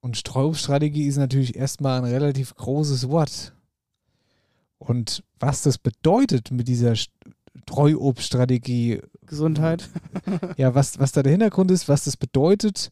[0.00, 3.54] Und Streuobststrategie ist natürlich erstmal ein relativ großes Wort.
[4.78, 9.88] Und was das bedeutet mit dieser Streuobststrategie, Gesundheit.
[10.56, 12.90] ja, was, was da der Hintergrund ist, was das bedeutet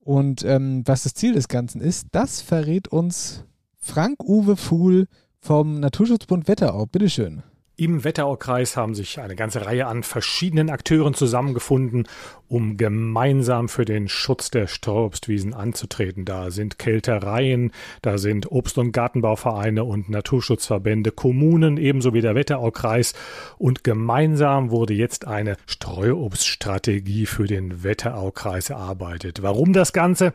[0.00, 3.44] und ähm, was das Ziel des Ganzen ist, das verrät uns
[3.78, 5.08] Frank-Uwe Fuhl
[5.40, 6.86] vom Naturschutzbund Wetterau.
[6.86, 7.42] Bitteschön.
[7.82, 12.06] Im Wetteraukreis haben sich eine ganze Reihe an verschiedenen Akteuren zusammengefunden,
[12.46, 16.24] um gemeinsam für den Schutz der Streuobstwiesen anzutreten.
[16.24, 23.14] Da sind Kältereien, da sind Obst- und Gartenbauvereine und Naturschutzverbände, Kommunen ebenso wie der Wetteraukreis.
[23.58, 29.42] Und gemeinsam wurde jetzt eine Streuobststrategie für den Wetteraukreis erarbeitet.
[29.42, 30.34] Warum das Ganze?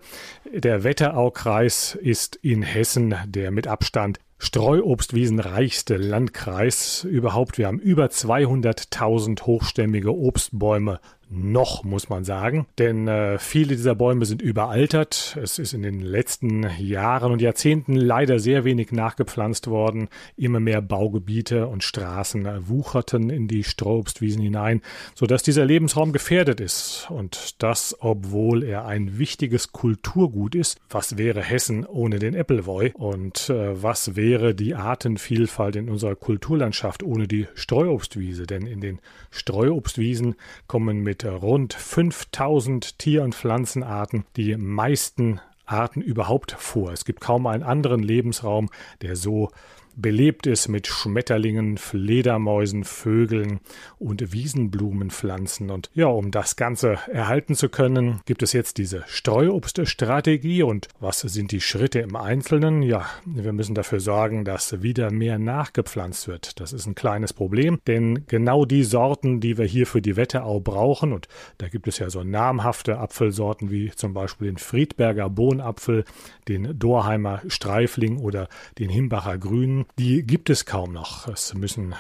[0.54, 7.58] Der Wetteraukreis ist in Hessen der mit Abstand Streuobstwiesenreichste Landkreis überhaupt.
[7.58, 12.68] Wir haben über 200.000 hochstämmige Obstbäume noch, muss man sagen.
[12.78, 15.38] Denn äh, viele dieser Bäume sind überaltert.
[15.42, 20.08] Es ist in den letzten Jahren und Jahrzehnten leider sehr wenig nachgepflanzt worden.
[20.36, 24.82] Immer mehr Baugebiete und Straßen äh, wucherten in die Streuobstwiesen hinein,
[25.16, 27.08] sodass dieser Lebensraum gefährdet ist.
[27.10, 30.80] Und das, obwohl er ein wichtiges Kulturgut ist.
[30.90, 32.94] Was wäre Hessen ohne den Appleboy?
[32.94, 38.48] Und äh, was wäre die Artenvielfalt in unserer Kulturlandschaft ohne die Streuobstwiese?
[38.48, 39.00] Denn in den
[39.32, 40.36] Streuobstwiesen
[40.68, 46.92] kommen mit rund 5000 Tier- und Pflanzenarten die meisten Arten überhaupt vor.
[46.92, 48.70] Es gibt kaum einen anderen Lebensraum,
[49.02, 49.52] der so
[49.98, 53.60] belebt ist mit Schmetterlingen, Fledermäusen, Vögeln
[53.98, 55.72] und Wiesenblumenpflanzen.
[55.72, 60.62] Und ja, um das Ganze erhalten zu können, gibt es jetzt diese Streuobststrategie.
[60.64, 62.84] Und was sind die Schritte im Einzelnen?
[62.84, 66.60] Ja, wir müssen dafür sorgen, dass wieder mehr nachgepflanzt wird.
[66.60, 70.60] Das ist ein kleines Problem, denn genau die Sorten, die wir hier für die Wetterau
[70.60, 76.06] brauchen, und da gibt es ja so namhafte Apfelsorten wie zum Beispiel den Friedberger Bohnapfel,
[76.48, 81.28] den Dorheimer Streifling oder den Himbacher Grünen, die gibt es kaum noch.
[81.28, 81.96] Es müssen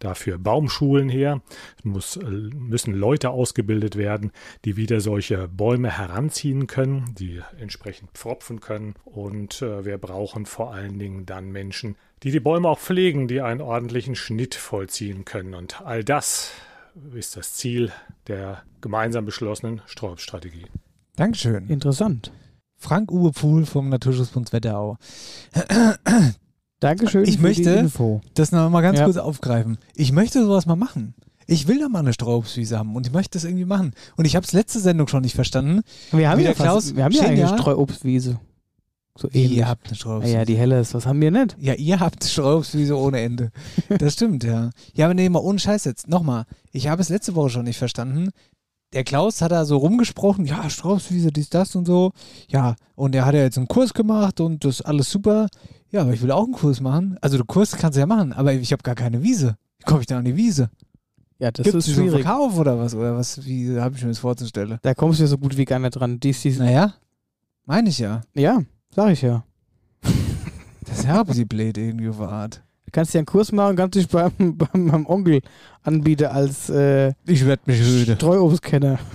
[0.00, 1.40] dafür Baumschulen her.
[1.78, 4.32] Es muss, müssen Leute ausgebildet werden,
[4.64, 8.94] die wieder solche Bäume heranziehen können, die entsprechend pfropfen können.
[9.04, 13.40] Und äh, wir brauchen vor allen Dingen dann Menschen, die die Bäume auch pflegen, die
[13.40, 15.54] einen ordentlichen Schnitt vollziehen können.
[15.54, 16.50] Und all das
[17.14, 17.92] ist das Ziel
[18.26, 20.66] der gemeinsam beschlossenen Sträubstrategie.
[21.16, 21.68] Dankeschön.
[21.68, 22.32] Interessant.
[22.76, 24.96] Frank Uwe Pohl vom Naturschutzbund Wetterau.
[26.80, 28.20] Dankeschön Ich für möchte die Info.
[28.34, 29.04] das noch mal ganz Ja.
[29.04, 29.78] kurz aufgreifen.
[29.94, 31.14] Ich möchte sowas mal machen.
[31.46, 33.92] Ich will da mal eine Strauobstwiese haben und ich möchte das irgendwie machen.
[34.16, 35.80] Und ich habe es letzte Sendung schon nicht verstanden.
[36.12, 38.38] Wir haben ja, Klaus fast, wir haben ja eine Streuobstwiese.
[39.18, 39.58] So ähnlich.
[39.58, 40.36] ihr habt eine Strauobstwiese?
[40.36, 41.56] Ja, die Helles, was haben wir nicht?
[41.60, 43.50] Ja, ihr habt Strauobstwiese ohne Ende.
[43.98, 44.70] Das stimmt, ja.
[44.94, 46.08] Ja, aber nee, mal ohne Scheiß jetzt.
[46.08, 48.30] Nochmal, ich habe es letzte Woche schon nicht verstanden.
[48.92, 52.10] Der Klaus hat da so rumgesprochen, ja, Strauobstwiese, dies, das und so.
[52.48, 55.46] Ja, und er hat ja jetzt einen Kurs gemacht und das ist alles super.
[55.90, 57.16] Ja, aber ich will auch einen Kurs machen.
[57.20, 59.56] Also, den Kurs kannst du ja machen, aber ich habe gar keine Wiese.
[59.78, 60.70] Wie komme ich da an die Wiese?
[61.38, 62.22] Ja, das Gibt's ist die schwierig.
[62.22, 62.94] Verkauf oder was?
[62.94, 63.44] Oder was?
[63.46, 64.78] Wie habe ich mir das vorzustellen?
[64.82, 66.20] Da kommst du ja so gut wie gar nicht dran.
[66.20, 66.58] Dies, dies.
[66.58, 66.94] Naja,
[67.64, 68.22] meine ich ja.
[68.34, 68.60] Ja,
[68.94, 69.44] sag ich ja.
[70.84, 72.62] Das ist ja ein bisschen blöd irgendwie auf Art.
[72.90, 75.42] Du kannst ja einen Kurs machen, kannst dich beim, beim meinem Onkel
[75.84, 77.80] anbieten als äh, Ich werde mich.
[78.16, 78.98] Streuobstkenner.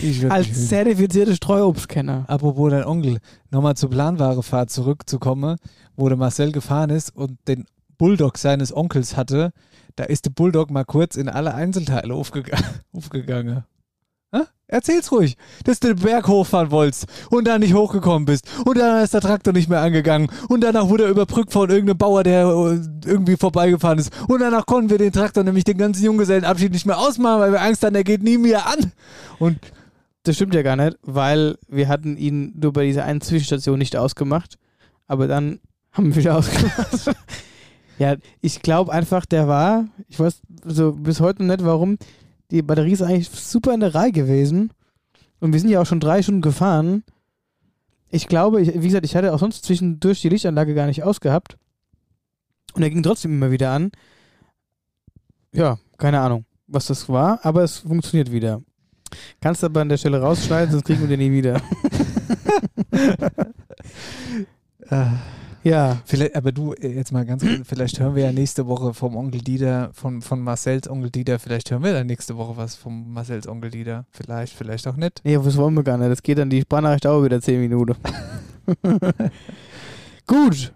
[0.00, 0.66] Ich werd mich als öde.
[0.66, 2.24] zertifizierte Streuobstkenner.
[2.26, 3.18] Apropos dein Onkel,
[3.50, 5.58] nochmal zur Planwarefahrt zurückzukommen,
[5.94, 7.66] wo der Marcel gefahren ist und den
[7.98, 9.52] Bulldog seines Onkels hatte,
[9.94, 12.56] da ist der Bulldog mal kurz in alle Einzelteile aufgega
[12.92, 13.64] aufgegangen.
[14.66, 19.04] Erzähl's ruhig, dass du den Berg hochfahren wolltest und dann nicht hochgekommen bist und dann
[19.04, 22.46] ist der Traktor nicht mehr angegangen und danach wurde er überbrückt von irgendeinem Bauer, der
[22.46, 26.86] äh, irgendwie vorbeigefahren ist und danach konnten wir den Traktor nämlich den ganzen Junggesellenabschied nicht
[26.86, 28.92] mehr ausmachen, weil wir Angst hatten, er geht nie mehr an.
[29.38, 29.58] Und
[30.24, 33.96] Das stimmt ja gar nicht, weil wir hatten ihn nur bei dieser einen Zwischenstation nicht
[33.96, 34.56] ausgemacht.
[35.08, 35.58] Aber dann
[35.90, 37.10] haben wir wieder ausgemacht.
[37.98, 41.98] ja, ich glaube einfach, der war, ich weiß so bis heute nicht warum,
[42.52, 44.72] die Batterie ist eigentlich super in der Reihe gewesen.
[45.40, 47.02] Und wir sind ja auch schon drei Stunden gefahren.
[48.10, 51.56] Ich glaube, ich, wie gesagt, ich hatte auch sonst zwischendurch die Lichtanlage gar nicht ausgehabt.
[52.74, 53.90] Und er ging trotzdem immer wieder an.
[55.52, 58.62] Ja, keine Ahnung, was das war, aber es funktioniert wieder.
[59.40, 61.60] Kannst aber an der Stelle rausschneiden, sonst kriegen wir den nie wieder.
[65.62, 66.00] ja.
[66.04, 69.16] Vielleicht, aber du, äh, jetzt mal ganz kurz, vielleicht hören wir ja nächste Woche vom
[69.16, 73.12] Onkel Dieter, von, von Marcells Onkel Dieter, vielleicht hören wir dann nächste Woche was vom
[73.12, 74.06] Marcells Onkel Dieter.
[74.10, 75.20] Vielleicht, vielleicht auch nicht.
[75.24, 76.10] Nee, das wollen wir gar nicht.
[76.10, 77.96] Das geht dann die Sprachnachricht auch wieder 10 Minuten.
[80.26, 80.72] Gut.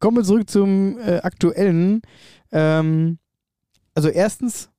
[0.00, 2.00] Kommen wir zurück zum äh, aktuellen.
[2.52, 3.18] Ähm,
[3.94, 4.70] also erstens,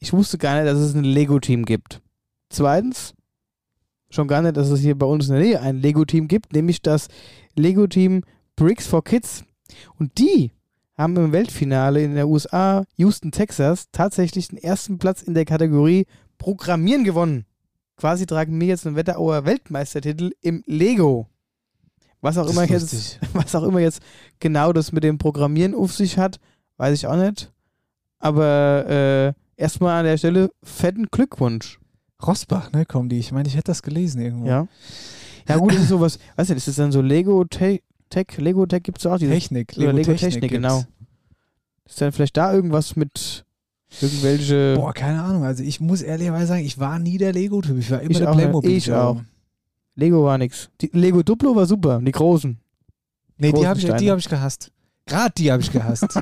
[0.00, 2.02] ich wusste gar nicht, dass es ein Lego-Team gibt.
[2.50, 3.14] Zweitens,
[4.10, 6.82] schon gar nicht, dass es hier bei uns in der Nähe ein Lego-Team gibt, nämlich
[6.82, 7.08] das
[7.56, 8.22] Lego-Team
[8.56, 9.44] Bricks for Kids.
[9.98, 10.52] Und die
[10.96, 16.06] haben im Weltfinale in der USA, Houston, Texas, tatsächlich den ersten Platz in der Kategorie
[16.38, 17.46] Programmieren gewonnen.
[17.96, 21.28] Quasi tragen wir jetzt einen Wetterauer Weltmeistertitel im Lego.
[22.20, 24.00] Was auch, Das immer jetzt, was auch immer jetzt
[24.40, 26.40] genau das mit dem Programmieren auf sich hat,
[26.76, 27.52] weiß ich auch nicht.
[28.18, 31.78] Aber äh, erstmal an der Stelle fetten Glückwunsch.
[32.24, 33.18] Rosbach, ne, kommen die.
[33.18, 34.46] Ich meine, ich hätte das gelesen irgendwo.
[34.46, 34.66] Ja.
[35.46, 37.44] Ja, gut, das ist sowas, weißt du, ist das dann so Lego
[38.14, 40.84] Tech, Lego Tech gibt es auch dieses Technik, Lego Lego Technik Technik, genau.
[41.84, 43.44] Ist dann vielleicht da irgendwas mit
[44.00, 44.74] irgendwelche.
[44.76, 45.42] Boah, keine Ahnung.
[45.42, 47.76] Also ich muss ehrlicherweise sagen, ich war nie der Lego-Typ.
[47.78, 48.32] Ich war immer Ich der.
[48.32, 48.70] Playmobil.
[48.70, 49.20] Ich auch.
[49.96, 50.70] Lego war nix.
[50.80, 52.56] Die Lego Duplo war super, die großen.
[53.36, 54.70] Nee, die großen habe ich, die hab ich gehasst.
[55.06, 56.18] Gerade die habe ich gehasst.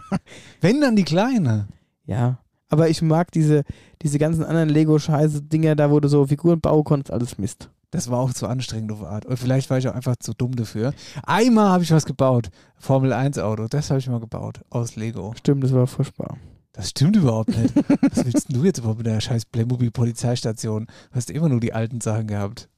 [0.61, 1.69] Wenn, dann die kleine.
[2.07, 2.39] Ja.
[2.69, 3.65] Aber ich mag diese,
[4.01, 7.69] diese ganzen anderen Lego-Scheiße-Dinger, da wo du so Figuren bauen konntest, alles Mist.
[7.93, 9.27] Das war auch zu anstrengend auf Art.
[9.27, 10.95] Und vielleicht war ich auch einfach zu dumm dafür.
[11.25, 12.49] Einmal habe ich was gebaut.
[12.77, 13.69] Formel 1 Auto.
[13.69, 14.63] Das habe ich mal gebaut.
[14.71, 15.35] Aus Lego.
[15.39, 16.39] Stimmt, das war furchtbar.
[16.73, 17.75] Das stimmt überhaupt nicht.
[18.01, 20.87] Was willst du jetzt überhaupt mit der scheiß Playmobil-Polizeistation?
[20.87, 22.71] Du hast immer nur die alten Sachen gehabt.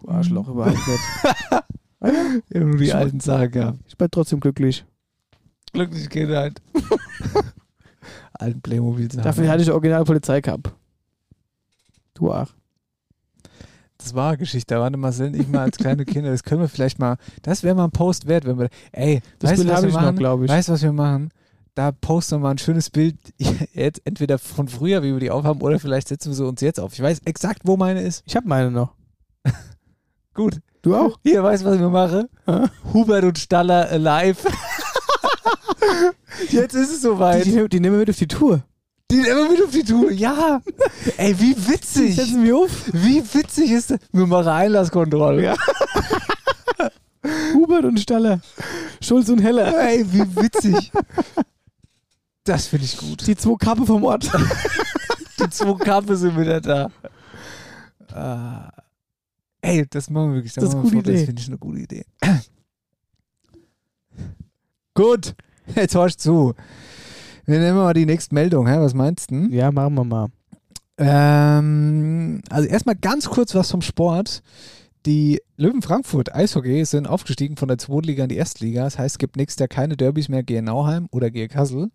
[0.00, 1.62] Du Arschloch überhaupt nicht.
[2.50, 3.78] Immer nur die Ich- alten Sachen gehabt.
[3.86, 4.84] Ich bin trotzdem glücklich.
[5.72, 6.60] Glückliche Kindheit.
[8.34, 9.22] Alten Playmobil-Sachen.
[9.24, 10.72] Dafür hatte ich original Polizei gehabt.
[12.14, 12.48] Du auch.
[13.98, 14.74] Das war eine Geschichte.
[14.74, 16.30] Da waren Marcel und ich mal als kleine Kinder.
[16.30, 17.16] Das können wir vielleicht mal.
[17.42, 18.68] Das wäre mal ein Post wert, wenn wir.
[18.92, 20.16] Ey, Das weißt du, was wir ich noch, machen?
[20.16, 20.50] glaube ich.
[20.50, 21.30] Weißt du, was wir machen?
[21.74, 23.16] Da posten wir mal ein schönes Bild.
[23.72, 26.80] Jetzt entweder von früher, wie wir die aufhaben, oder vielleicht setzen wir sie uns jetzt
[26.80, 26.92] auf.
[26.94, 28.22] Ich weiß exakt, wo meine ist.
[28.26, 28.94] Ich habe meine noch.
[30.34, 30.60] Gut.
[30.82, 31.18] Du auch?
[31.22, 32.28] Hier, weißt du, was wir machen?
[32.94, 34.48] Hubert und Staller alive.
[36.50, 37.44] Jetzt ist es soweit.
[37.44, 38.62] Die, die, die nehmen wir mit auf die Tour.
[39.10, 40.10] Die immer mit auf die Tour.
[40.10, 40.60] Ja.
[41.16, 42.16] Ey, wie witzig.
[42.16, 42.70] Setzen wir auf.
[42.92, 43.98] Wie witzig ist das?
[44.12, 45.42] Wir machen Einlasskontrolle.
[45.44, 45.56] Ja.
[47.54, 48.40] Hubert und Staller.
[49.00, 49.78] Schulz und Heller.
[49.88, 50.92] Ey, wie witzig.
[52.44, 53.26] Das finde ich gut.
[53.26, 54.30] Die zwei Kappe vom Ort.
[55.40, 56.90] Die zwei Kappe sind wieder da.
[58.12, 58.70] Ah.
[59.60, 60.52] Ey, das machen wir wirklich.
[60.54, 61.26] Das ist machen wir eine gute vor, Das Idee.
[61.26, 62.04] finde ich eine gute Idee.
[64.94, 65.34] Gut,
[65.74, 66.54] jetzt hörst zu.
[67.44, 68.66] Wir nehmen mal die nächste Meldung.
[68.66, 68.76] Hä?
[68.78, 69.48] Was meinst du?
[69.50, 70.28] Ja, machen wir mal.
[70.98, 74.42] Ähm, also erstmal ganz kurz was vom Sport.
[75.04, 78.84] Die Löwen Frankfurt Eishockey sind aufgestiegen von der Zweitliga in die Erstliga.
[78.84, 81.90] Das heißt, es gibt nächstes Jahr keine Derbys mehr gegen Nauheim oder gegen Kassel.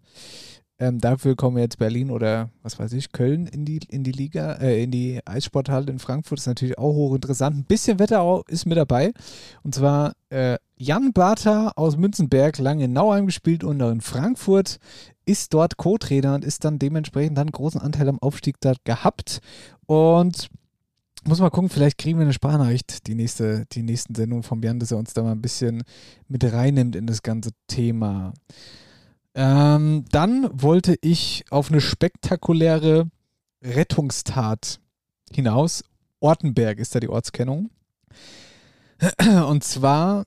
[0.81, 4.53] Ähm, dafür kommen jetzt Berlin oder was weiß ich, Köln in die, in die Liga,
[4.53, 6.39] äh, in die Eissporthalle in Frankfurt.
[6.39, 7.55] Ist natürlich auch hochinteressant.
[7.55, 9.13] Ein bisschen Wetter ist mit dabei.
[9.61, 14.79] Und zwar äh, Jan Bartha aus Münzenberg, lange in Nauheim gespielt und in Frankfurt,
[15.23, 19.39] ist dort Co-Trainer und ist dann dementsprechend dann großen Anteil am Aufstieg dort gehabt.
[19.85, 20.49] Und
[21.25, 24.79] muss mal gucken, vielleicht kriegen wir eine Sprachnachricht, die nächste, die nächsten Sendungen vom Jan,
[24.79, 25.83] dass er uns da mal ein bisschen
[26.27, 28.33] mit reinnimmt in das ganze Thema.
[29.33, 33.09] Ähm, dann wollte ich auf eine spektakuläre
[33.63, 34.79] Rettungstat
[35.31, 35.83] hinaus.
[36.19, 37.69] Ortenberg ist da die Ortskennung.
[39.47, 40.25] Und zwar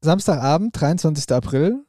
[0.00, 1.30] Samstagabend, 23.
[1.32, 1.84] April.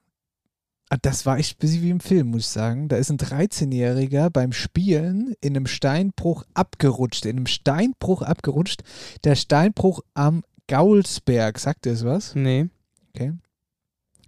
[0.89, 2.88] Ah, Das war echt ein bisschen wie im Film, muss ich sagen.
[2.89, 7.26] Da ist ein 13-Jähriger beim Spielen in einem Steinbruch abgerutscht.
[7.26, 8.82] In einem Steinbruch abgerutscht.
[9.24, 11.60] Der Steinbruch am Gaulsberg.
[11.60, 12.34] Sagt ihr es was?
[12.34, 12.69] Nee.
[13.13, 13.34] Okay.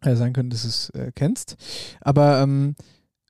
[0.04, 1.56] Ja, sein könnte, dass du es äh, kennst.
[2.02, 2.76] Aber, ähm,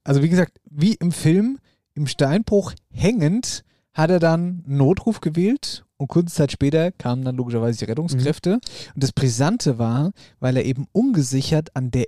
[0.03, 1.60] also wie gesagt, wie im Film,
[1.93, 7.36] im Steinbruch hängend, hat er dann einen Notruf gewählt und kurze Zeit später kamen dann
[7.36, 8.53] logischerweise die Rettungskräfte.
[8.53, 12.05] Und das Brisante war, weil er eben ungesichert an der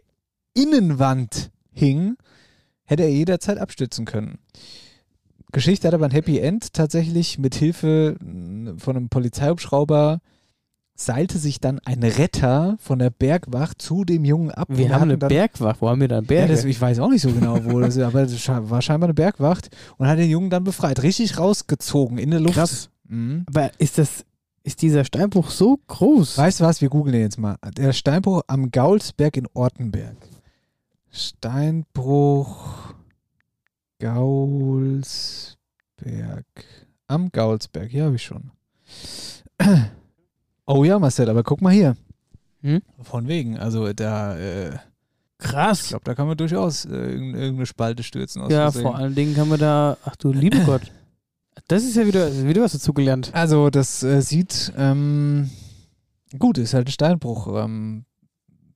[0.54, 2.16] Innenwand hing,
[2.86, 4.40] hätte er jederzeit abstürzen können.
[5.52, 6.74] Geschichte hat aber ein Happy End.
[6.74, 8.16] Tatsächlich mit Hilfe
[8.78, 10.20] von einem Polizeihubschrauber
[10.96, 14.68] seilte sich dann ein Retter von der Bergwacht zu dem Jungen ab.
[14.70, 15.82] Wir haben eine Bergwacht.
[15.82, 16.54] Wo haben wir dann ja, Berge?
[16.54, 19.14] das, ich weiß auch nicht so genau, wo das ist, aber sche- war scheinbar eine
[19.16, 21.02] Bergwacht und hat den Jungen dann befreit.
[21.02, 22.56] Richtig rausgezogen in der Luft.
[22.56, 22.90] Krass.
[23.08, 23.44] Mhm.
[23.48, 24.24] Aber ist das,
[24.64, 26.38] ist dieser Steinbruch so groß?
[26.38, 26.80] Weißt du was?
[26.82, 27.58] Wir googeln den jetzt mal.
[27.76, 30.16] Der Steinbruch am Gaulsberg in Ortenberg.
[31.12, 32.94] Steinbruch
[34.00, 35.58] Gaulsberg.
[37.08, 38.52] Am Gaulsberg, hier habe ich schon.
[40.66, 41.96] Oh ja, Marcel, aber guck mal hier.
[42.62, 42.82] Hm?
[43.02, 43.58] Von wegen.
[43.58, 44.80] Also da, äh, ich
[45.50, 45.90] Krass.
[45.90, 48.42] glaube, da kann man durchaus äh, irgend- irgendeine Spalte stürzen.
[48.42, 48.82] Aus Ja, Versehen.
[48.84, 50.92] vor allen Dingen kann man da, ach du lieber Gott.
[51.68, 53.30] Das ist ja wieder, wieder was dazugelernt.
[53.34, 55.50] Also das äh, sieht ähm,
[56.40, 57.48] gut, ist halt ein Steinbruch.
[57.64, 58.06] Ähm,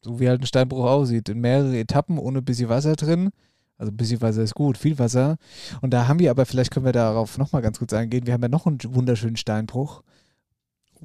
[0.02, 1.30] so wie halt ein Steinbruch aussieht.
[1.30, 3.30] In mehrere Etappen ohne bisschen Wasser drin.
[3.78, 5.38] Also ein bisschen Wasser ist gut, viel Wasser.
[5.82, 8.42] Und da haben wir aber, vielleicht können wir darauf nochmal ganz kurz eingehen, wir haben
[8.42, 10.02] ja noch einen wunderschönen Steinbruch.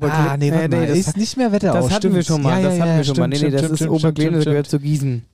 [0.00, 2.26] Ah, nee, warte mal, das, ist nicht mehr Wetter das hatten wir stimmt.
[2.26, 2.62] schon mal.
[2.62, 3.28] Ja, das ja, hatten ja, wir schon mal.
[3.28, 5.24] Nee, nee, stimmt, das stimmt, ist Oberglen, das gehört zu Gießen.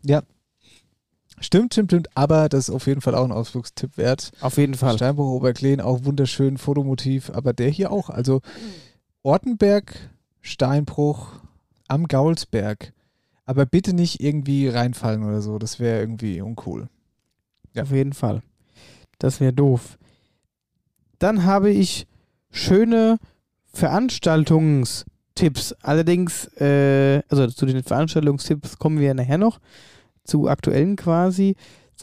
[1.40, 2.16] Stimmt, stimmt, stimmt.
[2.16, 4.32] Aber das ist auf jeden Fall auch ein Ausflugstipp wert.
[4.40, 4.96] Auf jeden Fall.
[4.96, 8.10] Steinbruch Oberkleen, auch wunderschön, Fotomotiv, aber der hier auch.
[8.10, 8.40] Also
[9.22, 9.94] Ortenberg,
[10.40, 11.32] Steinbruch
[11.86, 12.92] am Gaulsberg.
[13.44, 16.88] Aber bitte nicht irgendwie reinfallen oder so, das wäre irgendwie uncool.
[17.74, 17.82] Ja.
[17.84, 18.42] Auf jeden Fall.
[19.18, 19.98] Das wäre doof.
[21.18, 22.06] Dann habe ich
[22.50, 23.18] schöne
[23.78, 25.72] Veranstaltungstipps.
[25.82, 29.60] Allerdings, äh, also zu den Veranstaltungstipps kommen wir nachher noch,
[30.24, 31.54] zu aktuellen quasi.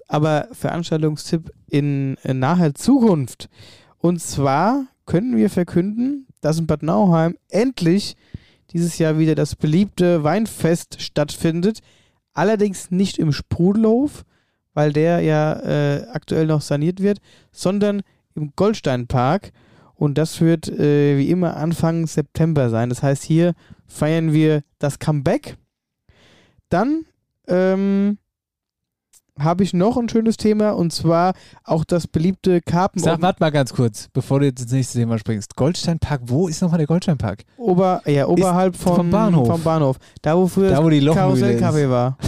[0.07, 3.49] Aber Veranstaltungstipp in, in naher Zukunft.
[3.99, 8.15] Und zwar können wir verkünden, dass in Bad Nauheim endlich
[8.71, 11.79] dieses Jahr wieder das beliebte Weinfest stattfindet.
[12.33, 14.23] Allerdings nicht im Sprudelhof,
[14.73, 17.19] weil der ja äh, aktuell noch saniert wird,
[17.51, 18.01] sondern
[18.33, 19.51] im Goldsteinpark.
[19.95, 22.89] Und das wird äh, wie immer Anfang September sein.
[22.89, 23.53] Das heißt, hier
[23.87, 25.57] feiern wir das Comeback.
[26.69, 27.05] Dann
[27.47, 28.17] ähm,
[29.39, 33.51] habe ich noch ein schönes Thema und zwar auch das beliebte Karpen Sag, warte mal
[33.51, 35.55] ganz kurz, bevor du jetzt ins nächste Thema springst.
[35.55, 37.43] Goldsteinpark, wo ist nochmal der Goldsteinpark?
[37.57, 39.47] Ober, ja, oberhalb vom, vom Bahnhof.
[39.47, 39.97] Vom Bahnhof.
[40.21, 41.89] Da, wo früher Da, wo die ist.
[41.89, 42.17] war.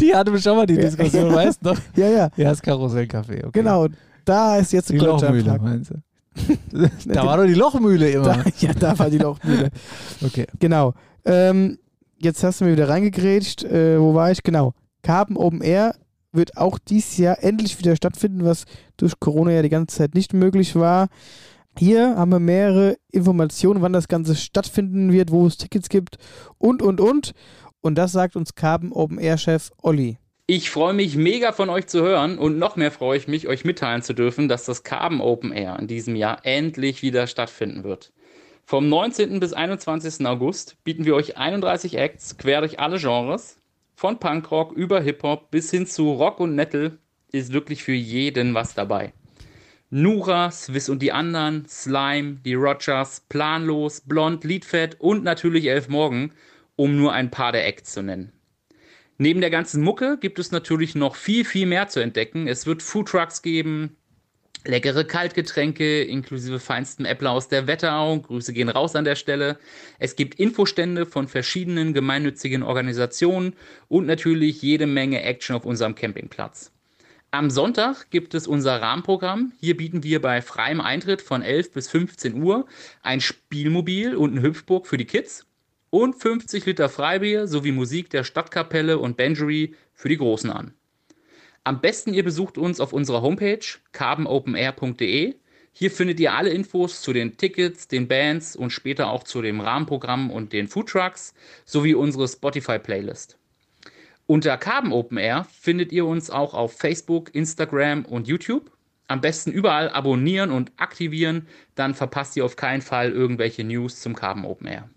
[0.00, 0.76] Die hatten wir schon mal die.
[0.76, 1.78] Diskussion, weißt du noch?
[1.96, 2.28] Ja, ja.
[2.36, 3.50] Ja, das Karussellcafé, okay.
[3.52, 3.88] Genau.
[4.24, 5.62] Da ist jetzt Die der Lochmühle, Goldsteinpark.
[5.62, 5.94] meinst du?
[7.06, 8.24] Da war doch die Lochmühle immer.
[8.24, 9.70] Da, ja, da war die Lochmühle.
[10.24, 10.46] Okay.
[10.58, 10.94] Genau.
[11.24, 11.78] Ähm,
[12.18, 13.64] jetzt hast du mir wieder reingegrätscht.
[13.64, 14.42] Äh, wo war ich?
[14.42, 14.74] Genau.
[15.02, 15.94] Karpen Open Air
[16.32, 18.64] wird auch dieses Jahr endlich wieder stattfinden, was
[18.96, 21.08] durch Corona ja die ganze Zeit nicht möglich war.
[21.78, 26.16] Hier haben wir mehrere Informationen, wann das Ganze stattfinden wird, wo es Tickets gibt
[26.58, 27.32] und, und, und.
[27.80, 30.18] Und das sagt uns Karpen Open Air Chef Olli.
[30.54, 33.64] Ich freue mich mega von euch zu hören und noch mehr freue ich mich, euch
[33.64, 38.12] mitteilen zu dürfen, dass das Carbon Open Air in diesem Jahr endlich wieder stattfinden wird.
[38.66, 39.40] Vom 19.
[39.40, 40.26] bis 21.
[40.26, 43.56] August bieten wir euch 31 Acts quer durch alle Genres.
[43.94, 46.98] Von Punkrock über Hip-Hop bis hin zu Rock und Metal
[47.30, 49.14] ist wirklich für jeden was dabei.
[49.88, 56.32] Nura, Swiss und die anderen, Slime, die Rogers, Planlos, Blond, Liedfett und natürlich Elf Morgen,
[56.76, 58.32] um nur ein paar der Acts zu nennen.
[59.22, 62.48] Neben der ganzen Mucke gibt es natürlich noch viel, viel mehr zu entdecken.
[62.48, 63.94] Es wird Foodtrucks geben,
[64.64, 68.18] leckere Kaltgetränke inklusive feinstem Äpfel aus der Wetterau.
[68.18, 69.60] Grüße gehen raus an der Stelle.
[70.00, 73.54] Es gibt Infostände von verschiedenen gemeinnützigen Organisationen
[73.86, 76.72] und natürlich jede Menge Action auf unserem Campingplatz.
[77.30, 79.52] Am Sonntag gibt es unser Rahmenprogramm.
[79.60, 82.66] Hier bieten wir bei freiem Eintritt von 11 bis 15 Uhr
[83.02, 85.46] ein Spielmobil und eine Hüpfburg für die Kids
[85.92, 90.72] und 50 Liter Freibier sowie Musik der Stadtkapelle und Benjury für die Großen an.
[91.64, 93.60] Am besten ihr besucht uns auf unserer Homepage
[93.92, 95.34] carbenopenair.de.
[95.70, 99.60] Hier findet ihr alle Infos zu den Tickets, den Bands und später auch zu dem
[99.60, 101.34] Rahmenprogramm und den Foodtrucks
[101.66, 103.36] sowie unsere Spotify-Playlist.
[104.26, 108.70] Unter Carbon Open Air findet ihr uns auch auf Facebook, Instagram und YouTube.
[109.08, 114.14] Am besten überall abonnieren und aktivieren, dann verpasst ihr auf keinen Fall irgendwelche News zum
[114.16, 114.88] Carbon Open Air.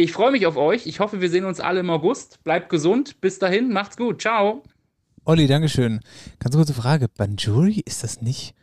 [0.00, 0.86] Ich freue mich auf euch.
[0.86, 2.44] Ich hoffe, wir sehen uns alle im August.
[2.44, 3.20] Bleibt gesund.
[3.20, 4.22] Bis dahin, macht's gut.
[4.22, 4.62] Ciao.
[5.24, 5.98] Olli, Dankeschön.
[6.38, 7.08] Ganz kurze Frage.
[7.08, 8.54] Banjuri, ist das nicht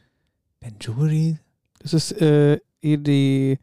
[0.61, 1.37] Banjuri?
[1.79, 3.59] Das ist äh, eh die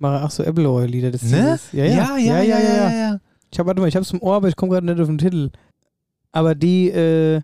[0.00, 1.36] ach so Appleboy-Lieder des Ne?
[1.36, 1.72] Liedes.
[1.72, 2.90] Ja, ja, ja, ja, ja, ja.
[2.90, 3.20] ja.
[3.52, 5.18] Ich hab, warte mal, ich hab's im Ohr, aber ich komme gerade nicht auf den
[5.18, 5.50] Titel.
[6.32, 7.42] Aber die, äh,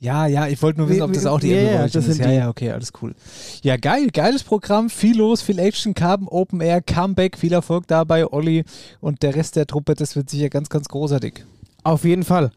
[0.00, 2.16] Ja, ja, ich wollte nur wissen, ob das auch die Ja, ja, Evolution das ist.
[2.16, 3.14] sind Ja, ja, okay, alles cool.
[3.62, 8.26] Ja, geil, geiles Programm, viel los, viel Action, Carbon Open Air, Comeback, viel Erfolg dabei,
[8.30, 8.64] Olli
[9.00, 11.44] und der Rest der Truppe, das wird sicher ganz, ganz großartig.
[11.84, 12.50] Auf jeden Fall.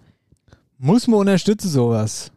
[0.77, 2.31] Muss man unterstützen, sowas.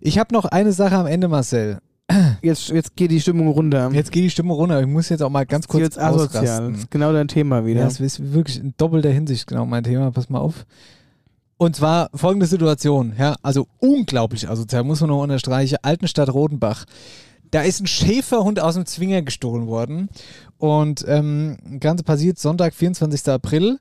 [0.00, 1.78] Ich habe noch eine Sache am Ende, Marcel.
[2.42, 3.90] Jetzt, jetzt geht die Stimmung runter.
[3.92, 4.80] Jetzt geht die Stimmung runter.
[4.80, 6.72] Ich muss jetzt auch mal ganz kurz jetzt asozial.
[6.72, 7.80] Das ist genau dein Thema wieder.
[7.80, 10.10] Ja, das ist wirklich in doppelter Hinsicht genau mein Thema.
[10.10, 10.66] Pass mal auf.
[11.62, 15.76] Und zwar folgende Situation, ja, also unglaublich asozial, muss man noch unterstreichen.
[15.80, 16.86] Altenstadt Rodenbach.
[17.52, 20.08] Da ist ein Schäferhund aus dem Zwinger gestohlen worden.
[20.58, 23.28] Und ähm, das Ganze passiert Sonntag, 24.
[23.28, 23.78] April.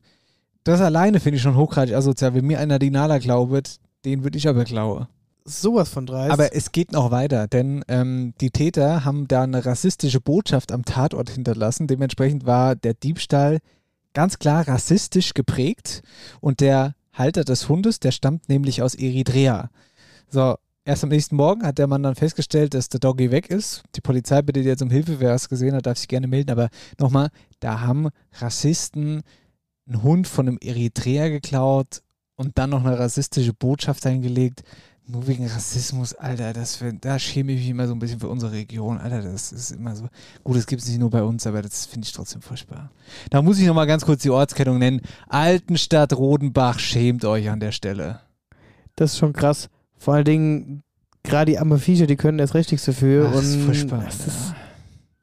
[0.63, 2.35] Das alleine finde ich schon hochgradig asozial.
[2.35, 5.07] Wenn mir einer die Nala glaubt, den würde ich aber klauen.
[5.43, 6.33] Sowas von dreist.
[6.33, 10.85] Aber es geht noch weiter, denn ähm, die Täter haben da eine rassistische Botschaft am
[10.85, 11.87] Tatort hinterlassen.
[11.87, 13.57] Dementsprechend war der Diebstahl
[14.13, 16.03] ganz klar rassistisch geprägt
[16.41, 19.69] und der Halter des Hundes, der stammt nämlich aus Eritrea.
[20.29, 20.55] So,
[20.85, 23.83] erst am nächsten Morgen hat der Mann dann festgestellt, dass der Doggy weg ist.
[23.95, 26.51] Die Polizei bittet jetzt um Hilfe, wer es gesehen hat, darf sich gerne melden.
[26.51, 29.23] Aber nochmal, da haben Rassisten
[29.87, 32.01] einen Hund von einem Eritreer geklaut
[32.35, 34.63] und dann noch eine rassistische Botschaft eingelegt.
[35.07, 38.29] Nur wegen Rassismus, Alter, das für, da schäme ich mich immer so ein bisschen für
[38.29, 38.97] unsere Region.
[38.97, 40.07] Alter, das ist immer so.
[40.43, 42.91] Gut, das gibt es nicht nur bei uns, aber das finde ich trotzdem furchtbar.
[43.29, 45.01] Da muss ich nochmal ganz kurz die Ortskennung nennen.
[45.27, 48.21] Altenstadt Rodenbach, schämt euch an der Stelle.
[48.95, 49.69] Das ist schon krass.
[49.97, 50.83] Vor allen Dingen,
[51.23, 53.27] gerade die Viecher, die können erst recht nichts dafür.
[53.29, 54.53] Ach, das ist furchtbar, das ist,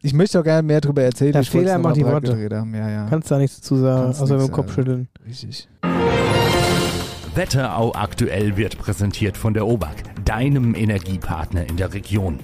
[0.02, 1.32] Ich möchte auch gerne mehr darüber erzählen.
[1.32, 2.36] der Fehler noch macht die Worte.
[2.36, 3.06] Ja, ja.
[3.08, 5.08] Kannst da nichts dazu sagen, Kannst außer mit dem Kopf schütteln.
[5.26, 5.68] Richtig.
[7.38, 12.40] Wetterau aktuell wird präsentiert von der OBAK, deinem Energiepartner in der Region.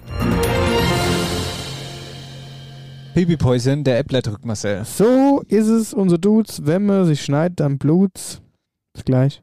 [3.13, 4.85] Babypoison, der Äppler drückt Marcel.
[4.85, 6.65] So ist es, unser Dudes.
[6.65, 8.41] Wenn man sich schneit, dann blut's.
[8.93, 9.43] Bis gleich.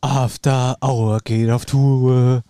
[0.00, 2.42] After Hour geht auf Tour.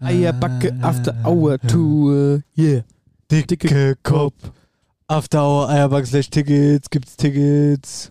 [0.00, 2.42] Eierbacke after hour Tour.
[2.56, 2.84] Yeah.
[3.30, 4.34] Dicke Kopf.
[5.08, 6.88] After Hour Eierbacke slash Tickets.
[6.90, 8.10] Gibt's Tickets.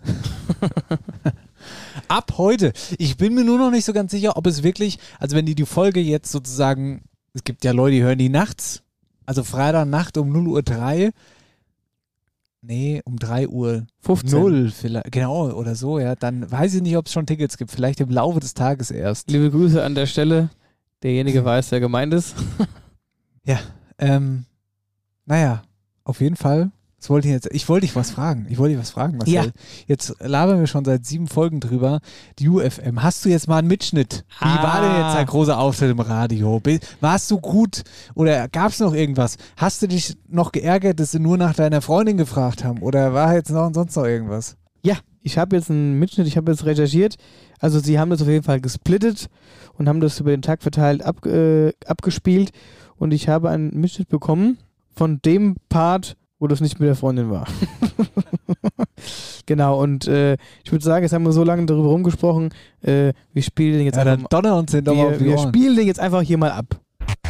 [2.08, 2.74] Ab heute.
[2.98, 5.56] Ich bin mir nur noch nicht so ganz sicher, ob es wirklich, also wenn die
[5.56, 7.04] die Folge jetzt sozusagen,
[7.34, 8.84] es gibt ja Leute, die hören die nachts,
[9.26, 11.12] also Freitagnacht um 0.03 Uhr,
[12.64, 14.40] nee, um 3 Uhr 15.
[14.40, 17.72] null vielleicht, genau, oder so, ja, dann weiß ich nicht, ob es schon Tickets gibt.
[17.72, 19.30] Vielleicht im Laufe des Tages erst.
[19.30, 20.50] Liebe Grüße an der Stelle.
[21.04, 22.36] Derjenige weiß, wer gemeint ist.
[23.46, 23.60] Ja,
[23.98, 24.46] ähm,
[25.26, 25.64] naja,
[26.06, 26.72] auf jeden Fall.
[27.04, 28.48] Das wollte ich jetzt, ich wollte dich was fragen.
[28.50, 29.34] Ich wollte dich was fragen, Marcel.
[29.34, 29.46] Ja.
[29.88, 32.00] Jetzt labern wir schon seit sieben Folgen drüber.
[32.40, 33.04] Die UFM.
[33.04, 34.24] Hast du jetzt mal einen Mitschnitt?
[34.40, 35.16] Wie war denn jetzt Ah.
[35.16, 36.62] dein großer Auftritt im Radio?
[37.02, 37.84] Warst du gut?
[38.16, 39.36] Oder gab es noch irgendwas?
[39.58, 42.82] Hast du dich noch geärgert, dass sie nur nach deiner Freundin gefragt haben?
[42.82, 44.56] Oder war jetzt noch sonst noch irgendwas?
[44.82, 47.18] Ja, ich habe jetzt einen Mitschnitt, ich habe jetzt recherchiert.
[47.60, 49.28] Also sie haben das auf jeden Fall gesplittet
[49.78, 52.52] und haben das über den Tag verteilt ab, äh, abgespielt.
[52.96, 54.58] Und ich habe einen Mitschnitt bekommen
[54.96, 57.48] von dem Part, wo das nicht mit der Freundin war.
[59.46, 60.34] genau, und äh,
[60.66, 62.50] ich würde sagen, jetzt haben wir so lange darüber rumgesprochen,
[62.82, 65.88] äh, wir spielen den jetzt Ja, dann einfach donner uns den wir, wir spielen den
[65.88, 66.66] jetzt einfach hier mal ab.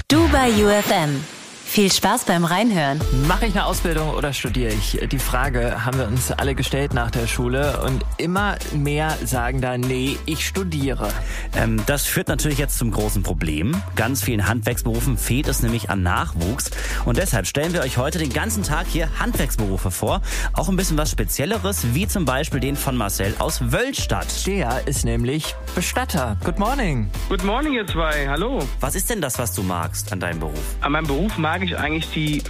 [0.08, 1.43] Du bei UFM.
[1.74, 3.02] Viel Spaß beim Reinhören.
[3.28, 5.00] Mache ich eine Ausbildung oder studiere ich?
[5.12, 9.76] Die Frage haben wir uns alle gestellt nach der Schule und immer mehr sagen da,
[9.76, 11.10] nee, ich studiere.
[11.56, 13.76] Ähm, das führt natürlich jetzt zum großen Problem.
[13.96, 16.70] Ganz vielen Handwerksberufen fehlt es nämlich an Nachwuchs.
[17.06, 20.22] Und deshalb stellen wir euch heute den ganzen Tag hier Handwerksberufe vor.
[20.54, 24.46] Auch ein bisschen was Spezielleres, wie zum Beispiel den von Marcel aus Wölstadt.
[24.46, 26.38] Der ist nämlich Bestatter.
[26.44, 27.10] Good morning.
[27.30, 28.28] Good morning, ihr zwei.
[28.30, 28.60] Hallo.
[28.80, 30.76] Was ist denn das, was du magst an deinem Beruf?
[30.82, 32.44] An meinem Beruf mag ich eigentlich die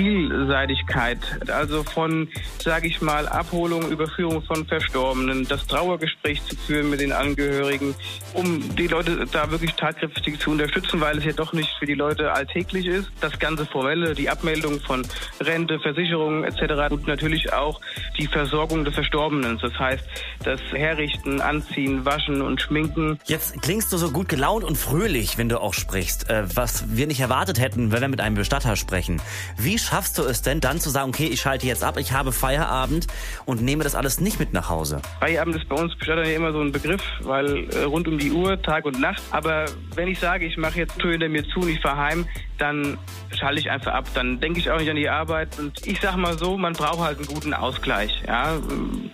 [0.00, 1.18] Vielseitigkeit.
[1.50, 2.28] Also von,
[2.58, 7.94] sage ich mal, Abholung, Überführung von Verstorbenen, das Trauergespräch zu führen mit den Angehörigen,
[8.32, 11.94] um die Leute da wirklich tatkräftig zu unterstützen, weil es ja doch nicht für die
[11.94, 13.10] Leute alltäglich ist.
[13.20, 15.06] Das ganze Formelle, die Abmeldung von
[15.40, 16.92] Rente, Versicherungen etc.
[16.92, 17.80] und natürlich auch
[18.18, 19.58] die Versorgung des Verstorbenen.
[19.60, 20.04] Das heißt,
[20.44, 23.18] das Herrichten, Anziehen, Waschen und Schminken.
[23.26, 27.06] Jetzt klingst du so gut gelaunt und fröhlich, wenn du auch sprichst, äh, was wir
[27.06, 29.20] nicht erwartet hätten, wenn wir mit einem Bestatter sprechen.
[29.58, 32.30] Wie schaffst du es denn dann zu sagen, okay, ich schalte jetzt ab, ich habe
[32.30, 33.08] Feierabend
[33.44, 35.02] und nehme das alles nicht mit nach Hause?
[35.18, 38.30] Feierabend ist bei uns Bestatter ja immer so ein Begriff, weil äh, rund um die
[38.30, 39.22] Uhr, Tag und Nacht.
[39.32, 39.64] Aber
[39.96, 42.26] wenn ich sage, ich mache jetzt Tür hinter mir zu und ich fahre heim,
[42.58, 42.98] dann
[43.36, 44.04] schalte ich einfach ab.
[44.14, 45.58] Dann denke ich auch nicht an die Arbeit.
[45.58, 48.22] Und ich sag mal so, man braucht halt einen guten Ausgleich.
[48.28, 48.58] Ja,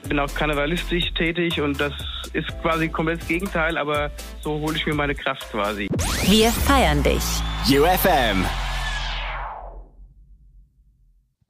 [0.08, 1.92] bin auch karnevalistisch tätig und das
[2.34, 4.10] ist quasi komplett das Gegenteil, aber
[4.42, 5.88] so hole ich mir meine Kraft quasi.
[6.26, 7.22] Wir feiern dich.
[7.70, 8.44] UFM.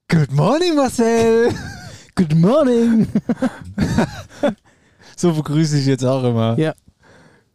[0.09, 1.53] Good morning, Marcel.
[2.15, 3.09] Good morning.
[5.17, 6.57] so begrüße ich jetzt auch immer.
[6.57, 6.75] Ja.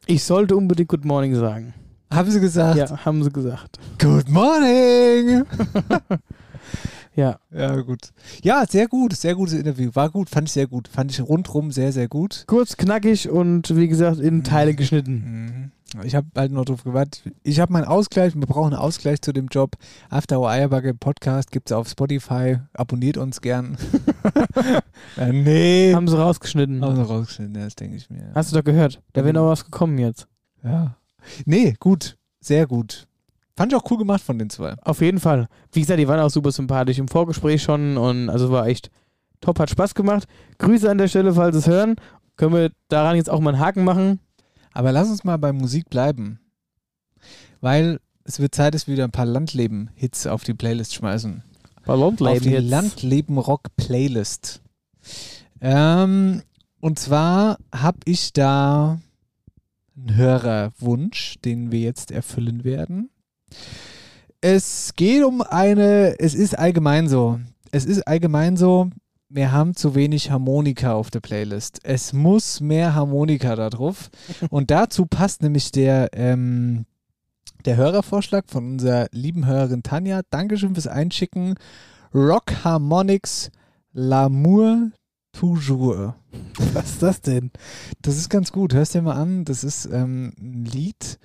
[0.06, 1.74] Ich sollte unbedingt Good Morning sagen.
[2.12, 2.78] Haben sie gesagt?
[2.78, 3.80] Ja, haben sie gesagt.
[4.00, 5.46] Good morning.
[7.16, 7.40] ja.
[7.52, 8.10] Ja, gut.
[8.44, 9.14] Ja, sehr gut.
[9.16, 9.90] Sehr gutes Interview.
[9.94, 10.30] War gut.
[10.30, 10.90] Fand ich sehr gut.
[10.90, 12.44] Fand ich rundrum sehr, sehr gut.
[12.48, 15.72] Kurz, knackig und wie gesagt in Teile geschnitten.
[16.04, 17.24] Ich habe halt noch drauf gewartet.
[17.44, 18.34] Ich habe meinen Ausgleich.
[18.34, 19.76] Wir brauchen einen Ausgleich zu dem Job.
[20.10, 22.58] After Our Eierbacke Podcast gibt es auf Spotify.
[22.74, 23.78] Abonniert uns gern.
[25.18, 25.94] äh, nee.
[25.94, 26.84] Haben sie rausgeschnitten.
[26.84, 28.32] Haben sie rausgeschnitten, das denke ich mir.
[28.34, 29.02] Hast du doch gehört.
[29.14, 30.28] Da wäre noch was gekommen jetzt.
[30.64, 30.96] Ja.
[31.46, 32.18] Nee, gut.
[32.40, 33.08] Sehr gut.
[33.58, 34.76] Fand ich auch cool gemacht von den zwei.
[34.82, 35.48] Auf jeden Fall.
[35.74, 38.90] Wie gesagt, die waren auch super sympathisch im Vorgespräch schon und also war echt
[39.42, 40.28] top, hat Spaß gemacht.
[40.58, 41.96] Grüße an der Stelle, falls Sie es hören.
[42.38, 44.20] Können wir daran jetzt auch mal einen Haken machen?
[44.74, 46.40] Aber lass uns mal bei Musik bleiben.
[47.60, 51.44] Weil es wird Zeit, dass wir wieder ein paar Landleben-Hits auf die Playlist schmeißen.
[51.86, 52.58] Bei Landleben auf die.
[52.58, 54.62] Landleben-Rock-Playlist.
[55.60, 56.42] Ähm,
[56.80, 59.00] und zwar habe ich da
[59.96, 63.10] einen Hörerwunsch, den wir jetzt erfüllen werden.
[64.42, 67.40] Es geht um eine, es ist allgemein so,
[67.72, 68.90] es ist allgemein so,
[69.34, 71.80] wir haben zu wenig Harmonika auf der Playlist.
[71.84, 74.10] Es muss mehr Harmonika da drauf.
[74.50, 76.86] Und dazu passt nämlich der, ähm,
[77.66, 80.22] der Hörervorschlag von unserer lieben Hörerin Tanja.
[80.30, 81.56] Dankeschön fürs Einschicken.
[82.14, 83.52] Rock Harmonics
[83.96, 84.92] L'amour
[85.32, 86.14] toujours.
[86.74, 87.52] Was ist das denn?
[88.02, 88.74] Das ist ganz gut.
[88.74, 89.46] Hörst dir mal an.
[89.46, 91.20] Das ist ähm, ein Lied,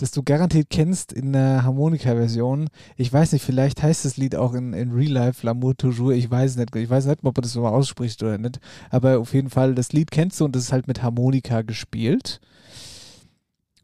[0.00, 2.68] das du garantiert kennst in der Harmonika-Version.
[2.96, 6.14] Ich weiß nicht, vielleicht heißt das Lied auch in, in Real Life L'amour toujours.
[6.14, 6.74] Ich weiß nicht.
[6.74, 8.60] Ich weiß nicht, ob man das so ausspricht oder nicht.
[8.90, 12.40] Aber auf jeden Fall, das Lied kennst du und das ist halt mit Harmonika gespielt.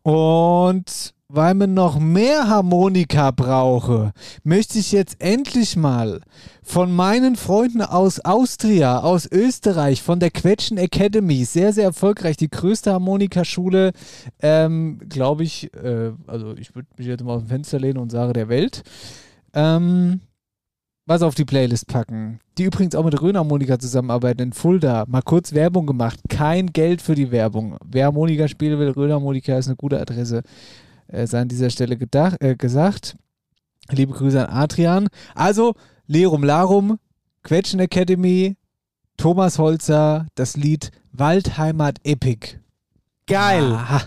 [0.02, 4.12] Und weil man noch mehr Harmonika brauche,
[4.44, 6.20] möchte ich jetzt endlich mal
[6.62, 12.50] von meinen Freunden aus Austria, aus Österreich, von der Quetschen Academy, sehr, sehr erfolgreich, die
[12.50, 13.92] größte Harmonikaschule,
[14.40, 18.12] ähm, glaube ich, äh, also ich würde mich jetzt mal aus dem Fenster lehnen und
[18.12, 18.82] sage der Welt,
[19.52, 20.20] ähm,
[21.06, 22.40] was auf die Playlist packen.
[22.58, 25.04] Die übrigens auch mit Rhön-Harmonika zusammenarbeiten in Fulda.
[25.06, 26.18] Mal kurz Werbung gemacht.
[26.28, 27.76] Kein Geld für die Werbung.
[27.84, 30.42] Wer Harmonika spielen will, Rhön-Harmonika ist eine gute Adresse.
[31.16, 33.16] Äh, sei an dieser Stelle gedacht, äh, gesagt.
[33.90, 35.08] Liebe Grüße an Adrian.
[35.34, 35.74] Also,
[36.06, 36.98] Lerum Larum,
[37.42, 38.56] Quetschen Academy,
[39.16, 42.58] Thomas Holzer, das Lied Waldheimat Epic.
[43.26, 43.72] Geil.
[43.72, 44.02] Aha.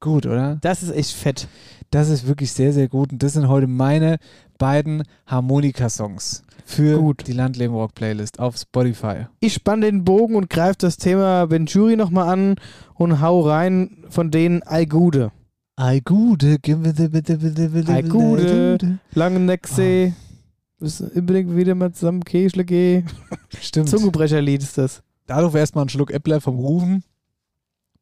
[0.00, 0.56] Gut, oder?
[0.62, 1.48] Das ist echt fett.
[1.90, 3.12] Das ist wirklich sehr, sehr gut.
[3.12, 4.18] Und das sind heute meine
[4.58, 9.26] beiden Harmonika-Songs für die Landleben Rock Playlist auf Spotify.
[9.40, 12.56] Ich spanne den Bogen und greife das Thema Venturi nochmal an
[12.94, 15.24] und hau rein von denen Algude.
[15.24, 15.43] Algude,
[15.76, 20.12] gib mir bitte, bitte, bitte, Algude, Langenecksee.
[20.78, 23.02] Bis unbedingt wieder mal zusammen Keschle geh.
[23.60, 23.88] Stimmt.
[23.88, 25.02] Zungenbrecherlied ist das.
[25.26, 27.02] Dadurch erstmal einen Schluck Äppler vom Rufen.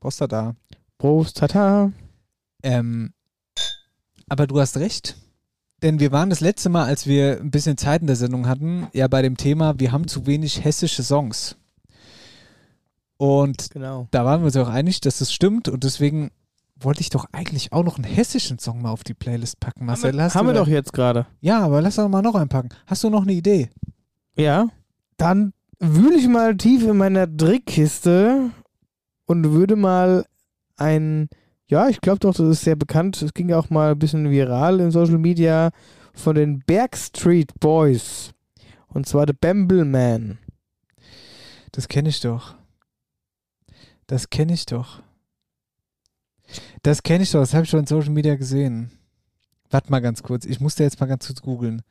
[0.01, 0.57] Prost da.
[0.99, 1.93] Prost, tata.
[2.63, 3.13] Ähm,
[4.29, 5.17] aber du hast recht.
[5.83, 8.89] Denn wir waren das letzte Mal, als wir ein bisschen Zeit in der Sendung hatten,
[8.93, 11.57] ja bei dem Thema, wir haben zu wenig hessische Songs.
[13.17, 14.09] Und Genau.
[14.11, 15.69] da waren wir uns auch einig, dass das stimmt.
[15.69, 16.31] Und deswegen
[16.85, 19.87] wollte ich doch eigentlich auch noch einen hessischen Song mal auf die Playlist packen.
[19.87, 21.27] Marcel, hast Haben du wir doch jetzt gerade.
[21.41, 22.71] Ja, aber lass doch mal noch einpacken.
[22.87, 23.71] Hast du noch eine Idee?
[24.37, 24.69] Ja.
[25.17, 28.51] Dann wühle ich mal tief in meiner Drickkiste
[29.27, 30.25] und würde mal
[30.77, 31.29] ein,
[31.67, 33.21] ja, ich glaube doch, das ist sehr bekannt.
[33.23, 35.71] Es ging auch mal ein bisschen viral in Social Media
[36.15, 38.33] von den Bergstreet Boys.
[38.89, 40.39] Und zwar The Bamble Man.
[41.73, 42.55] Das kenne ich doch.
[44.07, 45.03] Das kenne ich doch.
[46.83, 48.91] Das kenne ich doch, das habe ich schon in Social Media gesehen.
[49.71, 51.83] Warte mal ganz kurz, ich musste jetzt mal ganz kurz googeln.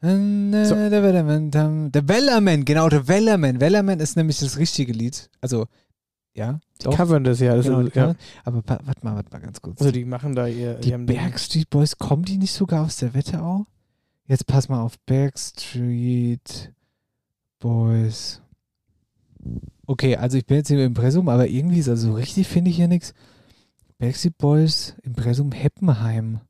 [0.00, 0.08] So.
[0.08, 1.50] Der Wellerman,
[1.90, 3.60] der Wellerman, genau, der Wellerman.
[3.60, 5.28] Wellerman ist nämlich das richtige Lied.
[5.40, 5.66] Also,
[6.34, 6.60] ja.
[6.80, 7.56] Die covern das ja.
[7.56, 8.14] Das Genau, ist, ja.
[8.44, 9.80] Aber warte mal, warte mal ganz kurz.
[9.80, 10.74] Also die machen da ihr.
[10.74, 13.66] Die Bergstreet Boys, kommen die nicht sogar aus der Wetterau?
[14.26, 16.72] Jetzt pass mal auf, Bergstreet
[17.58, 18.40] Boys.
[19.86, 22.70] Okay, also ich bin jetzt hier im Impressum, aber irgendwie ist also so richtig finde
[22.70, 23.14] ich hier nichts.
[23.98, 26.40] Backstreet Boys, Impressum Heppenheim.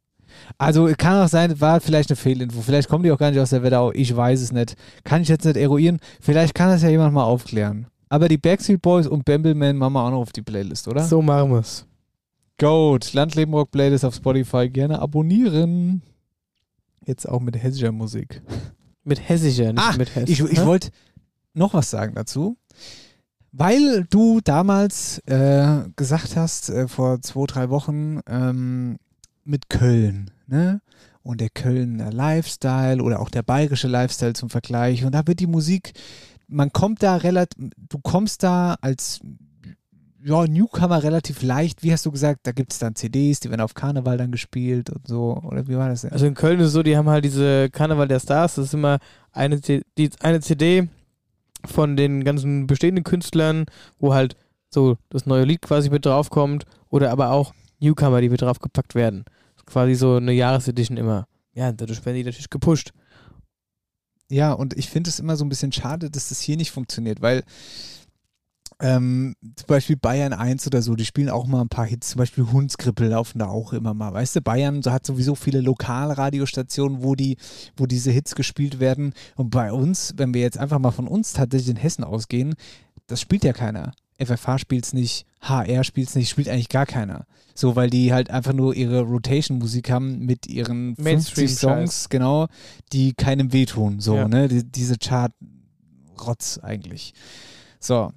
[0.58, 2.60] Also kann auch sein, war vielleicht eine Fehlinfo.
[2.60, 3.92] Vielleicht kommen die auch gar nicht aus der Wetterau.
[3.92, 4.76] Ich weiß es nicht.
[5.04, 5.98] Kann ich jetzt nicht eruieren.
[6.20, 7.86] Vielleicht kann das ja jemand mal aufklären.
[8.10, 11.02] Aber die Backstreet Boys und Bambleman machen wir auch noch auf die Playlist, oder?
[11.04, 11.86] So machen wir es.
[12.60, 16.02] Gut, Landleben Rock Playlist auf Spotify gerne abonnieren.
[17.06, 18.42] Jetzt auch mit hessischer Musik.
[19.04, 20.28] Mit hessischer, nicht Ah, mit Hess.
[20.28, 20.90] ich, ich wollte
[21.54, 22.56] noch was sagen dazu.
[23.52, 28.98] Weil du damals äh, gesagt hast, äh, vor zwei, drei Wochen, ähm,
[29.44, 30.80] mit Köln, ne?
[31.22, 35.04] Und der Kölner Lifestyle oder auch der bayerische Lifestyle zum Vergleich.
[35.04, 35.92] Und da wird die Musik,
[36.46, 39.20] man kommt da relativ, du kommst da als
[40.24, 41.82] ja, Newcomer relativ leicht.
[41.82, 44.90] Wie hast du gesagt, da gibt es dann CDs, die werden auf Karneval dann gespielt
[44.90, 45.40] und so.
[45.42, 46.12] Oder wie war das denn?
[46.12, 48.74] Also in Köln ist es so, die haben halt diese Karneval der Stars, das ist
[48.74, 48.98] immer
[49.32, 50.88] eine, die, eine CD
[51.64, 53.66] von den ganzen bestehenden Künstlern,
[53.98, 54.36] wo halt
[54.70, 59.24] so das neue Lied quasi mit draufkommt oder aber auch Newcomer, die mit draufgepackt werden.
[59.66, 61.26] Quasi so eine Jahresedition immer.
[61.52, 62.92] Ja, dadurch werden die natürlich gepusht.
[64.30, 67.22] Ja, und ich finde es immer so ein bisschen schade, dass das hier nicht funktioniert,
[67.22, 67.44] weil
[68.80, 72.18] ähm, zum Beispiel Bayern 1 oder so, die spielen auch mal ein paar Hits, zum
[72.18, 74.12] Beispiel Hundskrippel laufen da auch immer mal.
[74.12, 77.36] Weißt du, Bayern hat sowieso viele Lokalradiostationen, wo die,
[77.76, 79.14] wo diese Hits gespielt werden.
[79.36, 82.54] Und bei uns, wenn wir jetzt einfach mal von uns tatsächlich in Hessen ausgehen,
[83.06, 83.92] das spielt ja keiner.
[84.20, 87.24] FFH spielt es nicht, HR spielt es nicht, spielt eigentlich gar keiner.
[87.54, 91.60] So, weil die halt einfach nur ihre Rotation-Musik haben mit ihren 50 Mainstream-Scheiß.
[91.60, 92.46] Songs, genau,
[92.92, 94.00] die keinem wehtun.
[94.00, 94.28] So, Ja.
[94.28, 94.48] ne?
[94.48, 97.14] Die, diese Chart-Rotz eigentlich.
[97.80, 98.12] So.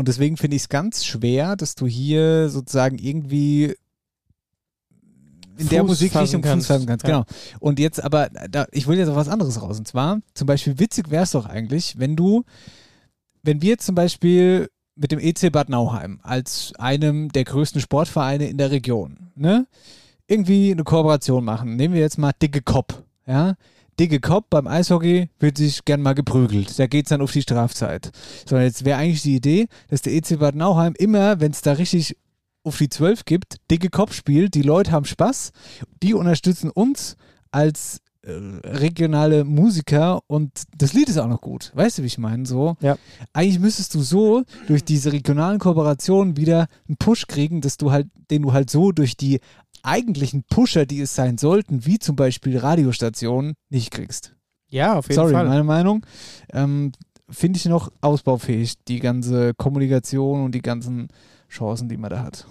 [0.00, 3.74] Und deswegen finde ich es ganz schwer, dass du hier sozusagen irgendwie
[5.58, 7.04] in der Fuß Musikrichtung fassen Fuß fassen kannst.
[7.04, 7.24] Genau.
[7.58, 9.76] Und jetzt aber, da, ich will jetzt auf was anderes raus.
[9.78, 12.44] Und zwar, zum Beispiel, witzig wäre es doch eigentlich, wenn du,
[13.42, 18.56] wenn wir zum Beispiel mit dem EC Bad Nauheim als einem der größten Sportvereine in
[18.56, 19.66] der Region, ne,
[20.26, 21.76] irgendwie eine Kooperation machen.
[21.76, 23.54] Nehmen wir jetzt mal Dicke Kopp, ja.
[24.00, 26.78] Dicke Kopp beim Eishockey wird sich gern mal geprügelt.
[26.78, 28.10] Da geht es dann auf die Strafzeit.
[28.48, 31.72] So, jetzt wäre eigentlich die Idee, dass der EC Bad Nauheim immer, wenn es da
[31.72, 32.16] richtig
[32.64, 35.52] auf die 12 gibt, dicke Kopf spielt, die Leute haben Spaß,
[36.02, 37.18] die unterstützen uns
[37.50, 38.32] als äh,
[38.68, 41.70] regionale Musiker und das Lied ist auch noch gut.
[41.74, 42.46] Weißt du, wie ich meine?
[42.46, 42.96] So, ja.
[43.34, 48.08] eigentlich müsstest du so durch diese regionalen Kooperationen wieder einen Push kriegen, dass du halt,
[48.30, 49.40] den du halt so durch die
[49.82, 54.34] eigentlichen Pusher, die es sein sollten, wie zum Beispiel Radiostationen, nicht kriegst.
[54.68, 55.48] Ja, auf jeden Sorry, Fall.
[55.48, 56.06] meine Meinung.
[56.52, 56.92] Ähm,
[57.28, 61.08] Finde ich noch ausbaufähig, die ganze Kommunikation und die ganzen
[61.48, 62.46] Chancen, die man da hat.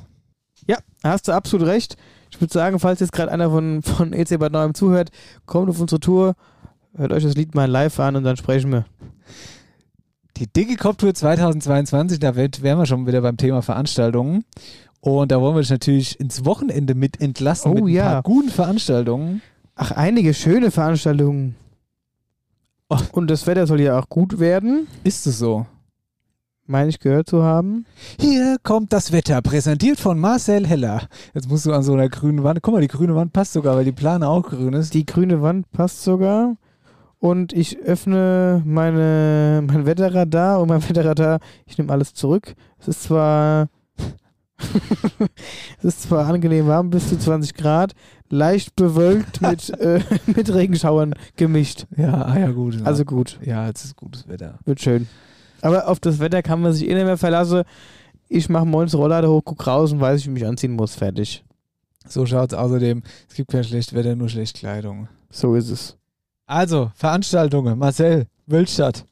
[0.68, 1.98] Ja, hast du absolut recht.
[2.32, 5.10] Ich würde sagen, falls jetzt gerade einer von, von EC Bad Nauheim zuhört,
[5.46, 6.36] kommt auf unsere Tour,
[6.96, 8.86] hört euch das Lied mal live an und dann sprechen wir.
[10.38, 14.46] Die Dicke Kopftour 2022, da wären wir schon wieder beim Thema Veranstaltungen.
[15.02, 18.10] Und da wollen wir dich natürlich ins Wochenende mit entlassen Oh mit ein ja.
[18.12, 19.41] paar guten Veranstaltungen.
[19.76, 21.56] Ach, einige schöne Veranstaltungen.
[23.12, 24.88] Und das Wetter soll ja auch gut werden.
[25.04, 25.66] Ist es so?
[26.66, 27.86] Meine ich gehört zu haben.
[28.20, 31.08] Hier kommt das Wetter, präsentiert von Marcel Heller.
[31.34, 32.62] Jetzt musst du an so einer grünen Wand.
[32.62, 34.93] Guck mal, die grüne Wand passt sogar, weil die Plane auch grün ist.
[34.93, 36.58] Die grüne Wand passt sogar.
[37.20, 42.56] Und ich öffne meine, mein Wetterradar und mein Wetterradar, ich nehme alles zurück.
[42.80, 43.68] Es ist zwar
[45.80, 47.93] es ist zwar angenehm warm, bis zu 20 Grad,
[48.30, 51.86] leicht bewölkt mit, äh, mit Regenschauern gemischt.
[51.95, 52.78] Ja, ah ja, gut.
[52.84, 53.39] Also gut.
[53.43, 54.60] Ja, jetzt ist gutes Wetter.
[54.66, 55.07] Wird schön.
[55.62, 57.64] Aber auf das Wetter kann man sich eh nicht mehr verlassen.
[58.28, 60.95] Ich mache morgens Rolllader hoch, guck raus und weiß, wie ich mich anziehen muss.
[60.95, 61.43] Fertig.
[62.07, 63.03] So schaut's außerdem.
[63.28, 65.07] Es gibt kein schlecht Wetter, nur schlecht Kleidung.
[65.30, 65.97] So ist es.
[66.45, 67.78] Also, Veranstaltungen.
[67.78, 69.05] Marcel, Wölstadt.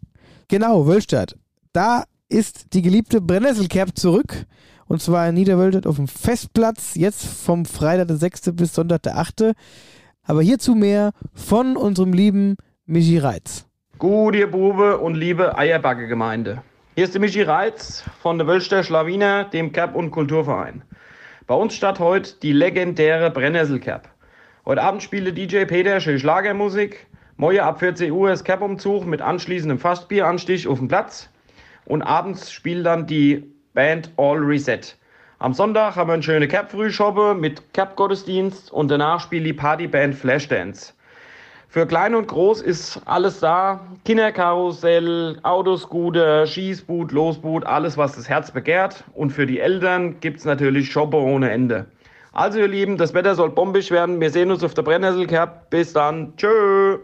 [0.48, 1.36] Genau, Wölstadt.
[1.74, 4.46] Da ist die geliebte Brennnesselkerb zurück.
[4.88, 6.96] Und zwar in Niederwölstadt auf dem Festplatz.
[6.96, 8.54] Jetzt vom Freitag der 6.
[8.54, 9.54] bis Sonntag der 8.
[10.24, 13.66] Aber hierzu mehr von unserem lieben Michi Reitz.
[13.98, 16.62] Gut, ihr Bube und liebe Eierbacke-Gemeinde.
[16.96, 20.84] Hier ist der Michi Reitz von der Wölster Schlawiner, dem Cap- und Kulturverein.
[21.48, 24.10] Bei uns statt heute die legendäre Brennnesselcap.
[24.66, 27.08] Heute Abend spiele DJ Peter schön Schlagermusik.
[27.36, 31.30] Moje ab 14 Uhr ist Cap-Umzug mit anschließendem Fassbieranstich auf dem Platz.
[31.86, 34.96] Und abends spielt dann die Band All Reset.
[35.38, 40.94] Am Sonntag haben wir eine schöne Cap-Frühschoppe mit Cap-Gottesdienst und danach spielt die Partyband Flashdance.
[41.68, 43.82] Für klein und groß ist alles da.
[44.04, 49.04] Kinderkarussell, Autoscooter, Schießboot, Losboot, alles, was das Herz begehrt.
[49.14, 51.86] Und für die Eltern gibt es natürlich Shoppe ohne Ende.
[52.34, 54.20] Also ihr Lieben, das Wetter soll bombisch werden.
[54.20, 55.70] Wir sehen uns auf der Brennnesselkerb.
[55.70, 56.36] Bis dann.
[56.36, 56.98] Tschö.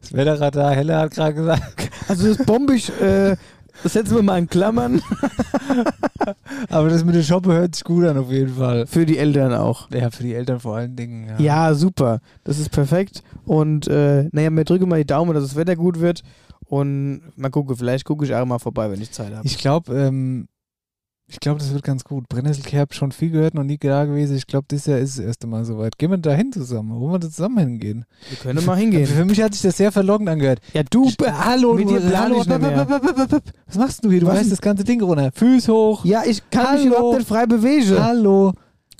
[0.00, 1.90] Das Wetterradar Heller hat gerade gesagt.
[2.08, 3.36] Also das bombisch, äh,
[3.82, 5.02] das setzen wir mal in Klammern.
[6.68, 8.86] Aber das mit der Shoppe hört sich gut an, auf jeden Fall.
[8.86, 9.90] Für die Eltern auch.
[9.90, 11.28] Ja, für die Eltern vor allen Dingen.
[11.38, 12.20] Ja, Ja, super.
[12.44, 13.22] Das ist perfekt.
[13.44, 16.22] Und äh, naja, mir drücke mal die Daumen, dass das Wetter gut wird.
[16.68, 19.46] Und mal gucken, vielleicht gucke ich auch mal vorbei, wenn ich Zeit habe.
[19.46, 20.48] Ich glaube, ähm,
[21.28, 22.28] ich glaube, das wird ganz gut.
[22.28, 24.36] Brennnesselkerb schon viel gehört, noch nie da gewesen.
[24.36, 25.98] Ich glaube, dieses Jahr ist das erste Mal soweit.
[25.98, 27.00] Gehen wir da hin zusammen?
[27.00, 28.04] Wollen wir da zusammen hingehen?
[28.28, 29.06] Wir können mal hingehen.
[29.06, 30.60] Für mich hat sich das sehr verlockend angehört.
[30.72, 34.20] Ja, du, hallo, mit du, dir hallo, was machst du hier?
[34.20, 34.48] Du denn?
[34.48, 35.32] das ganze Ding runter.
[35.34, 36.04] Füß hoch.
[36.04, 36.96] Ja, ich kann mich Hallo.
[36.96, 37.98] überhaupt nicht frei bewegen.
[37.98, 38.52] Hallo.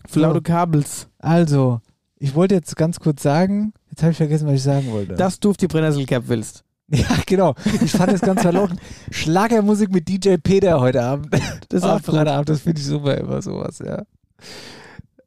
[0.08, 1.08] Für laute Kabels.
[1.18, 1.80] Also,
[2.18, 5.14] ich wollte jetzt ganz kurz sagen, jetzt habe ich vergessen, was ich sagen wollte.
[5.14, 6.64] Dass du auf die Brennnesselcap willst.
[6.94, 7.54] Ja, genau.
[7.82, 8.80] Ich fand das ganz verlockend.
[9.10, 11.28] Schlagermusik mit DJ Peter heute Abend.
[11.68, 12.00] Das ist auch.
[12.00, 14.04] Freitagabend, das finde ich super, immer sowas, ja.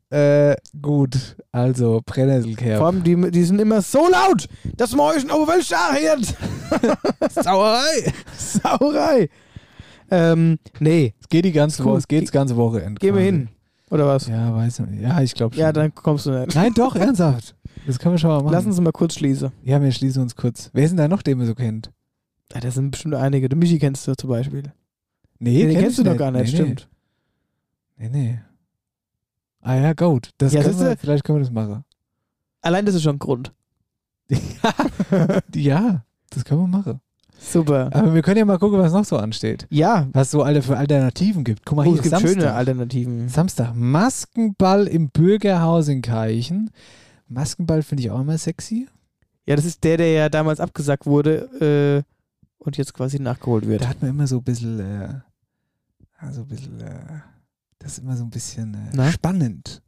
[0.09, 1.35] Äh, gut.
[1.51, 2.77] Also, Brennnesselkerb.
[2.77, 4.47] Vor allem, die, die sind immer so laut,
[4.77, 7.31] dass man euch Welt hört.
[7.43, 8.13] Sauerei.
[8.37, 9.29] Sauerei.
[10.09, 11.13] Ähm, nee.
[11.19, 11.91] Es geht die ganze Cool.
[11.91, 12.99] Woche, es geht das ganze Wochenende.
[12.99, 13.49] Gehen wir hin.
[13.91, 14.27] Oder was?
[14.27, 15.01] Ja, weiß nicht.
[15.01, 15.61] Ja, ich glaube schon.
[15.61, 16.55] Ja, dann kommst du nicht.
[16.55, 17.55] Nein, doch, ernsthaft.
[17.87, 18.53] Das können wir schon mal machen.
[18.53, 19.51] Lass uns mal kurz schließen.
[19.63, 20.69] Ja, wir schließen uns kurz.
[20.73, 21.91] Wer ist denn da noch, den wir so kennt?
[22.53, 23.49] Ja, das sind bestimmt einige.
[23.49, 24.63] Du Michi kennst du zum Beispiel.
[25.39, 26.89] Nee, den kenn kennst du doch gar nicht, Nee, stimmt.
[27.97, 28.39] Nee, nee.
[29.61, 30.29] Ah ja, gut.
[30.37, 31.83] Das Ja, können wir, vielleicht können wir das machen.
[32.61, 33.53] Allein das ist schon ein Grund.
[35.55, 36.99] Ja, das können wir machen.
[37.39, 37.89] Super.
[37.93, 39.65] Aber wir können ja mal gucken, was noch so ansteht.
[39.69, 40.07] Ja.
[40.11, 41.65] Was so alle für Alternativen gibt.
[41.65, 42.31] Guck mal Oh, hier, es gibt Samstag.
[42.33, 43.29] schöne Alternativen.
[43.29, 43.73] Samstag.
[43.75, 46.69] Maskenball im Bürgerhaus in Keichen.
[47.29, 48.87] Maskenball finde ich auch immer sexy.
[49.45, 53.81] Ja, das ist der, der ja damals abgesagt wurde äh, und jetzt quasi nachgeholt wird.
[53.81, 55.19] Da hat man immer so ein bisschen, äh,
[56.17, 57.19] also ein bisschen, äh,
[57.79, 59.81] das ist immer so ein bisschen äh, spannend.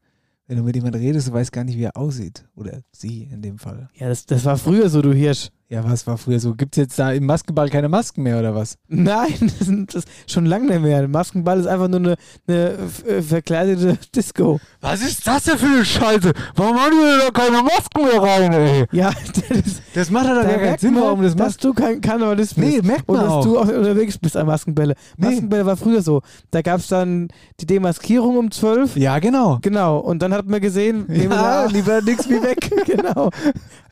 [0.47, 2.45] Wenn du mit jemandem redest, du weißt gar nicht, wie er aussieht.
[2.55, 3.89] Oder sie in dem Fall.
[3.95, 5.49] Ja, das, das war früher so, du Hirsch.
[5.71, 6.53] Ja, was war früher so?
[6.53, 8.77] Gibt es jetzt da im Maskenball keine Masken mehr oder was?
[8.89, 9.33] Nein,
[9.87, 11.07] das ist, schon lange nicht mehr.
[11.07, 12.15] Maskenball ist einfach nur eine,
[12.45, 14.59] eine äh, verkleidete Disco.
[14.81, 16.33] Was ist das denn für eine Scheiße?
[16.57, 18.85] Warum haben die da keine Masken mehr rein, ey?
[18.91, 19.11] Ja,
[19.49, 21.63] das, Das macht doch gar keinen Sinn, man, warum das dass macht.
[21.63, 22.67] du kein Karnevalist bist.
[22.67, 23.43] Nee, merkt Und man dass auch.
[23.45, 24.95] du auch unterwegs bist an Maskenbälle.
[25.15, 26.21] Maskenbälle war früher so.
[26.51, 27.29] Da gab es dann
[27.61, 28.97] die Demaskierung um 12.
[28.97, 29.59] Ja, genau.
[29.61, 29.99] Genau.
[29.99, 32.69] Und dann hat man gesehen, Ja, da- lieber nix wie weg.
[32.85, 33.29] genau.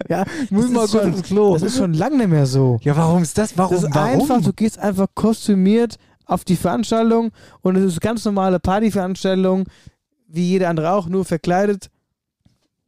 [0.09, 1.53] Ja, Muss das mal kurz ins Klo.
[1.53, 2.79] Das ist schon lange nicht mehr so.
[2.81, 3.57] Ja, warum ist das?
[3.57, 3.75] Warum?
[3.75, 4.21] Das ist warum?
[4.21, 7.31] einfach, du gehst einfach kostümiert auf die Veranstaltung
[7.61, 9.65] und es ist ganz normale Partyveranstaltung,
[10.27, 11.89] wie jeder andere auch, nur verkleidet.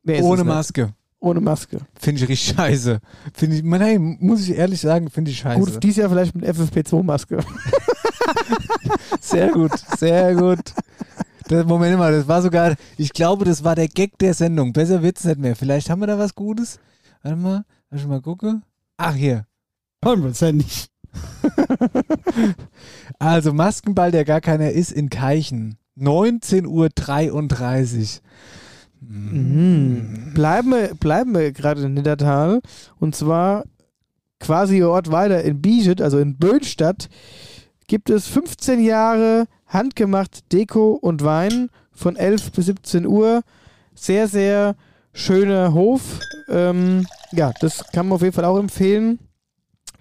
[0.03, 0.53] Es Ohne nicht.
[0.53, 0.93] Maske.
[1.19, 1.77] Ohne Maske.
[1.93, 2.99] Finde ich richtig scheiße.
[3.33, 5.59] Finde ich, nein, muss ich ehrlich sagen, finde ich scheiße.
[5.59, 7.39] Gut, dieses Jahr vielleicht mit FFP2-Maske.
[9.21, 10.73] Sehr gut, sehr gut.
[11.47, 14.73] Das, Moment mal, das war sogar, ich glaube, das war der Gag der Sendung.
[14.73, 15.55] Besser wird's nicht mehr.
[15.55, 16.79] Vielleicht haben wir da was Gutes.
[17.23, 18.63] Warte mal, lass ich mal gucken.
[18.97, 19.45] Ach, hier.
[20.03, 20.87] Hundertprozentig.
[23.19, 25.77] Also Maskenball, der gar keiner ist, in Keichen.
[25.97, 26.89] 19.33 Uhr.
[29.01, 30.31] Mhm.
[30.33, 32.61] Bleiben wir, bleiben wir gerade in Niddertal.
[32.99, 33.65] Und zwar
[34.39, 37.09] quasi Ort weiter in Bieget, also in Böhnstadt,
[37.87, 43.41] gibt es 15 Jahre handgemacht Deko und Wein von 11 bis 17 Uhr.
[43.93, 44.75] Sehr, sehr
[45.13, 46.19] schöner Hof.
[46.49, 49.19] Ähm, ja, das kann man auf jeden Fall auch empfehlen.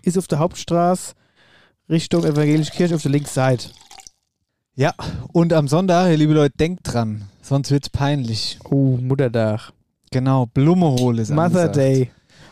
[0.03, 1.15] Ist auf der Hauptstraße
[1.89, 3.69] Richtung Evangelische Kirche auf der linken Seite.
[4.75, 4.95] Ja,
[5.33, 8.59] und am Sonntag, liebe Leute, denkt dran, sonst wird's peinlich.
[8.65, 9.73] Oh, Muttertag.
[10.11, 11.77] Genau, Blume holen ist Mother angesagt.
[11.77, 12.11] Day.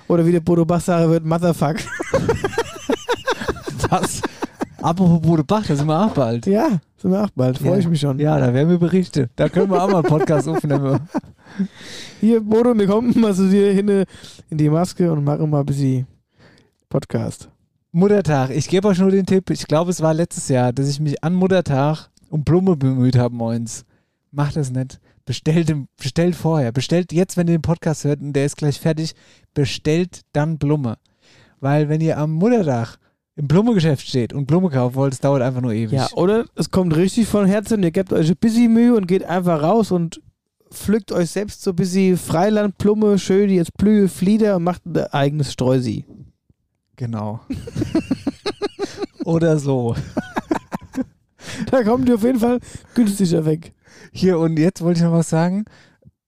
[0.09, 1.77] Oder wie der Bodo Bach sagen wird, Motherfuck.
[3.89, 4.21] Was?
[4.83, 6.47] Apropos Bodo Bach, da sind wir auch bald.
[6.47, 7.59] Ja, sind wir auch bald.
[7.59, 7.79] Freue Ja.
[7.79, 8.19] ich mich schon.
[8.19, 9.31] Ja, da werden wir Berichte.
[9.37, 11.01] Da können wir auch mal einen Podcast aufnehmen.
[12.21, 14.05] Hier, Bodo, wir kommen mal zu dir hin
[14.51, 16.07] in die Maske und machen mal ein bisschen
[16.89, 17.49] Podcast.
[17.93, 21.01] Muttertag, ich gebe euch nur den Tipp, ich glaube, es war letztes Jahr, dass ich
[21.01, 23.85] mich an Muttertag um Blume bemüht habe moins.
[24.31, 25.01] Macht das nicht.
[25.25, 26.73] Bestellt, bestellt vorher.
[26.73, 29.15] Bestellt jetzt, wenn ihr den Podcast hört und der ist gleich fertig,
[29.55, 30.97] bestellt dann Blume.
[31.61, 32.99] Weil wenn ihr am Muttertag
[33.39, 35.93] im Blumengeschäft steht und Blume kaufen wollt, es dauert einfach nur ewig.
[35.93, 39.23] Ja, oder es kommt richtig von Herzen, ihr gebt euch ein bisschen Mühe und geht
[39.23, 40.21] einfach raus und
[40.73, 45.53] pflückt euch selbst so ein bisschen Freilandblume, schön jetzt Blühe, Flieder und macht ein eigenes
[45.53, 46.05] Streusi.
[46.97, 47.41] Genau.
[49.25, 49.95] Oder so.
[51.71, 52.61] Da kommt ihr auf jeden Fall
[52.95, 53.73] günstiger weg.
[54.13, 55.65] Hier, und jetzt wollte ich noch was sagen.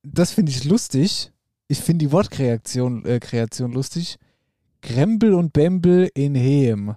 [0.02, 1.30] Das finde ich lustig.
[1.68, 4.18] Ich finde die Wortkreation äh, Kreation lustig.
[4.81, 6.95] Krempel und Bembel in Heem.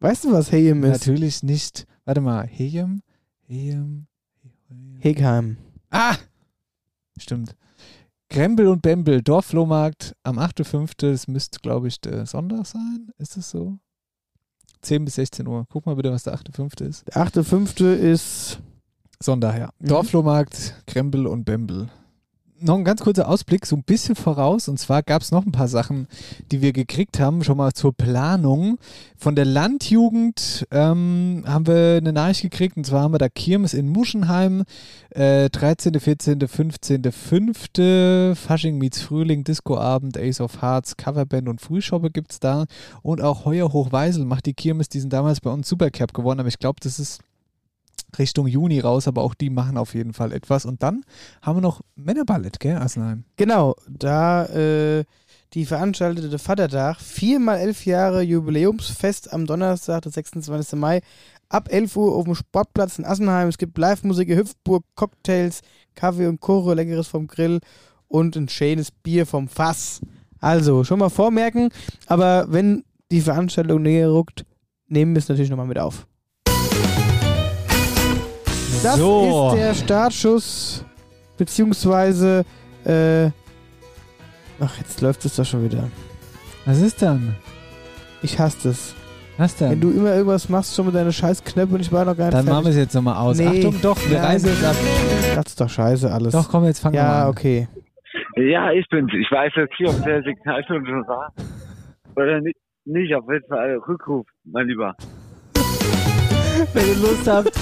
[0.00, 1.06] Weißt du, was Heem ist?
[1.06, 1.86] Natürlich nicht.
[2.04, 3.02] Warte mal, Heem?
[3.46, 4.06] Heem?
[5.00, 5.58] Hegheim.
[5.90, 6.16] Ah!
[7.18, 7.56] Stimmt.
[8.30, 10.92] Krempel und Bembel, Dorfflohmarkt am 8.5.
[10.98, 13.10] Das müsste, glaube ich, der Sonntag sein.
[13.16, 13.78] Ist das so?
[14.82, 15.66] 10 bis 16 Uhr.
[15.70, 16.82] Guck mal bitte, was der 8.5.
[16.82, 17.06] ist.
[17.08, 17.84] Der 8.5.
[17.94, 18.60] ist
[19.20, 19.70] Sonntag, ja.
[19.78, 19.88] Mhm.
[19.88, 21.88] Dorfflohmarkt, Krempel und Bembel.
[22.60, 24.68] Noch ein ganz kurzer Ausblick, so ein bisschen voraus.
[24.68, 26.08] Und zwar gab es noch ein paar Sachen,
[26.50, 28.78] die wir gekriegt haben, schon mal zur Planung.
[29.16, 32.76] Von der Landjugend ähm, haben wir eine Nachricht gekriegt.
[32.76, 34.64] Und zwar haben wir da Kirmes in Muschenheim.
[35.10, 38.36] Äh, 13., 14., 15., 5.
[38.36, 42.64] Fasching meets Frühling, Discoabend, Ace of Hearts, Coverband und Frühschoppe gibt es da.
[43.02, 44.88] Und auch Heuer Hochweisel macht die Kirmes.
[44.88, 46.40] Die sind damals bei uns Supercap gewonnen.
[46.40, 47.20] Aber ich glaube, das ist
[48.16, 50.64] Richtung Juni raus, aber auch die machen auf jeden Fall etwas.
[50.64, 51.04] Und dann
[51.42, 53.24] haben wir noch Männerballett, gell, Assenheim?
[53.36, 55.04] Genau, da äh,
[55.54, 60.78] die veranstaltete Vatertag, viermal elf Jahre Jubiläumsfest am Donnerstag, der 26.
[60.78, 61.00] Mai,
[61.48, 63.48] ab 11 Uhr auf dem Sportplatz in Assenheim.
[63.48, 65.62] Es gibt Live-Musik, Hüpfburg, Cocktails,
[65.94, 67.60] Kaffee und Kuche, Leckeres vom Grill
[68.08, 70.00] und ein schönes Bier vom Fass.
[70.40, 71.70] Also, schon mal vormerken,
[72.06, 74.44] aber wenn die Veranstaltung näher rückt,
[74.86, 76.07] nehmen wir es natürlich nochmal mit auf.
[78.82, 79.50] Das So.
[79.54, 80.84] ist der Startschuss,
[81.36, 82.44] beziehungsweise,
[82.84, 83.26] äh,
[84.60, 85.88] ach, jetzt läuft es doch schon wieder.
[86.64, 87.34] Was ist dann?
[88.22, 88.94] Ich hasse das.
[89.36, 89.70] Was denn?
[89.70, 92.26] Wenn du immer irgendwas machst, schon mit deiner scheiß Knöpfe und ich war noch gar
[92.26, 92.76] nicht Dann machen wir fertig.
[92.78, 93.38] es jetzt nochmal aus.
[93.38, 93.46] Nee.
[93.46, 94.74] Achtung, doch, wir reisen jetzt ab.
[95.36, 96.32] Das ist doch scheiße alles.
[96.32, 97.28] Doch, komm, jetzt fangen wir mal Ja, an.
[97.30, 97.68] okay.
[98.36, 99.12] Ja, ich bin's.
[99.14, 101.32] Ich weiß jetzt nicht, ob der Signalton schon war.
[102.16, 102.56] Oder nicht.
[102.84, 104.94] Nicht, auf jeden Fall Rückruf, mein Lieber.
[106.72, 107.52] Wenn ihr Lust habt,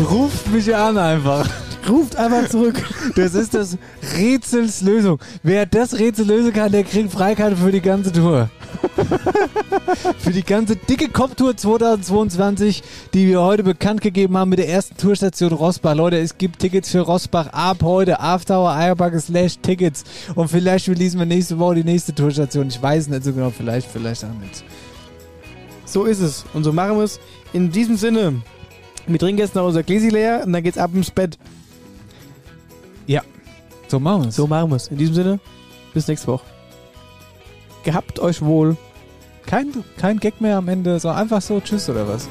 [0.00, 1.48] ruft mich an einfach.
[1.88, 2.82] Ruft einfach zurück.
[3.16, 3.78] Das ist das
[4.16, 5.18] Rätsels Lösung.
[5.42, 8.50] Wer das Rätsel lösen kann, der kriegt Freikarte für die ganze Tour.
[10.18, 12.82] für die ganze dicke Kopftour 2022,
[13.14, 15.94] die wir heute bekannt gegeben haben mit der ersten Tourstation Rossbach.
[15.94, 18.20] Leute, es gibt Tickets für Rossbach ab heute.
[18.20, 20.04] Afterhour Eierbacke slash Tickets.
[20.34, 22.68] Und vielleicht releasen wir nächste Woche die nächste Tourstation.
[22.68, 23.50] Ich weiß nicht so genau.
[23.50, 24.62] Vielleicht, vielleicht auch nicht.
[25.86, 26.44] So ist es.
[26.52, 27.18] Und so machen wir es.
[27.54, 28.42] In diesem Sinne,
[29.08, 31.38] wir trinken jetzt noch unser Gläsi leer und dann geht's ab ins Bett.
[33.06, 33.22] Ja,
[33.88, 34.36] so machen wir es.
[34.36, 34.88] So machen wir es.
[34.88, 35.40] In diesem Sinne,
[35.94, 36.44] bis nächste Woche.
[37.84, 38.76] Gehabt euch wohl.
[39.46, 42.28] Kein, kein Gag mehr am Ende, so einfach so Tschüss oder was?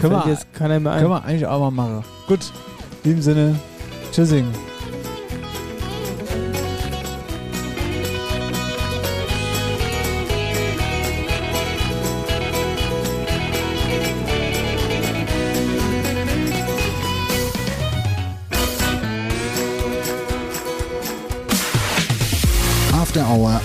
[0.00, 0.98] Können wir, jetzt keiner mehr ein.
[1.00, 2.04] können wir eigentlich auch mal machen.
[2.26, 2.40] Gut,
[3.04, 3.60] in diesem Sinne,
[4.12, 4.46] Tschüssing.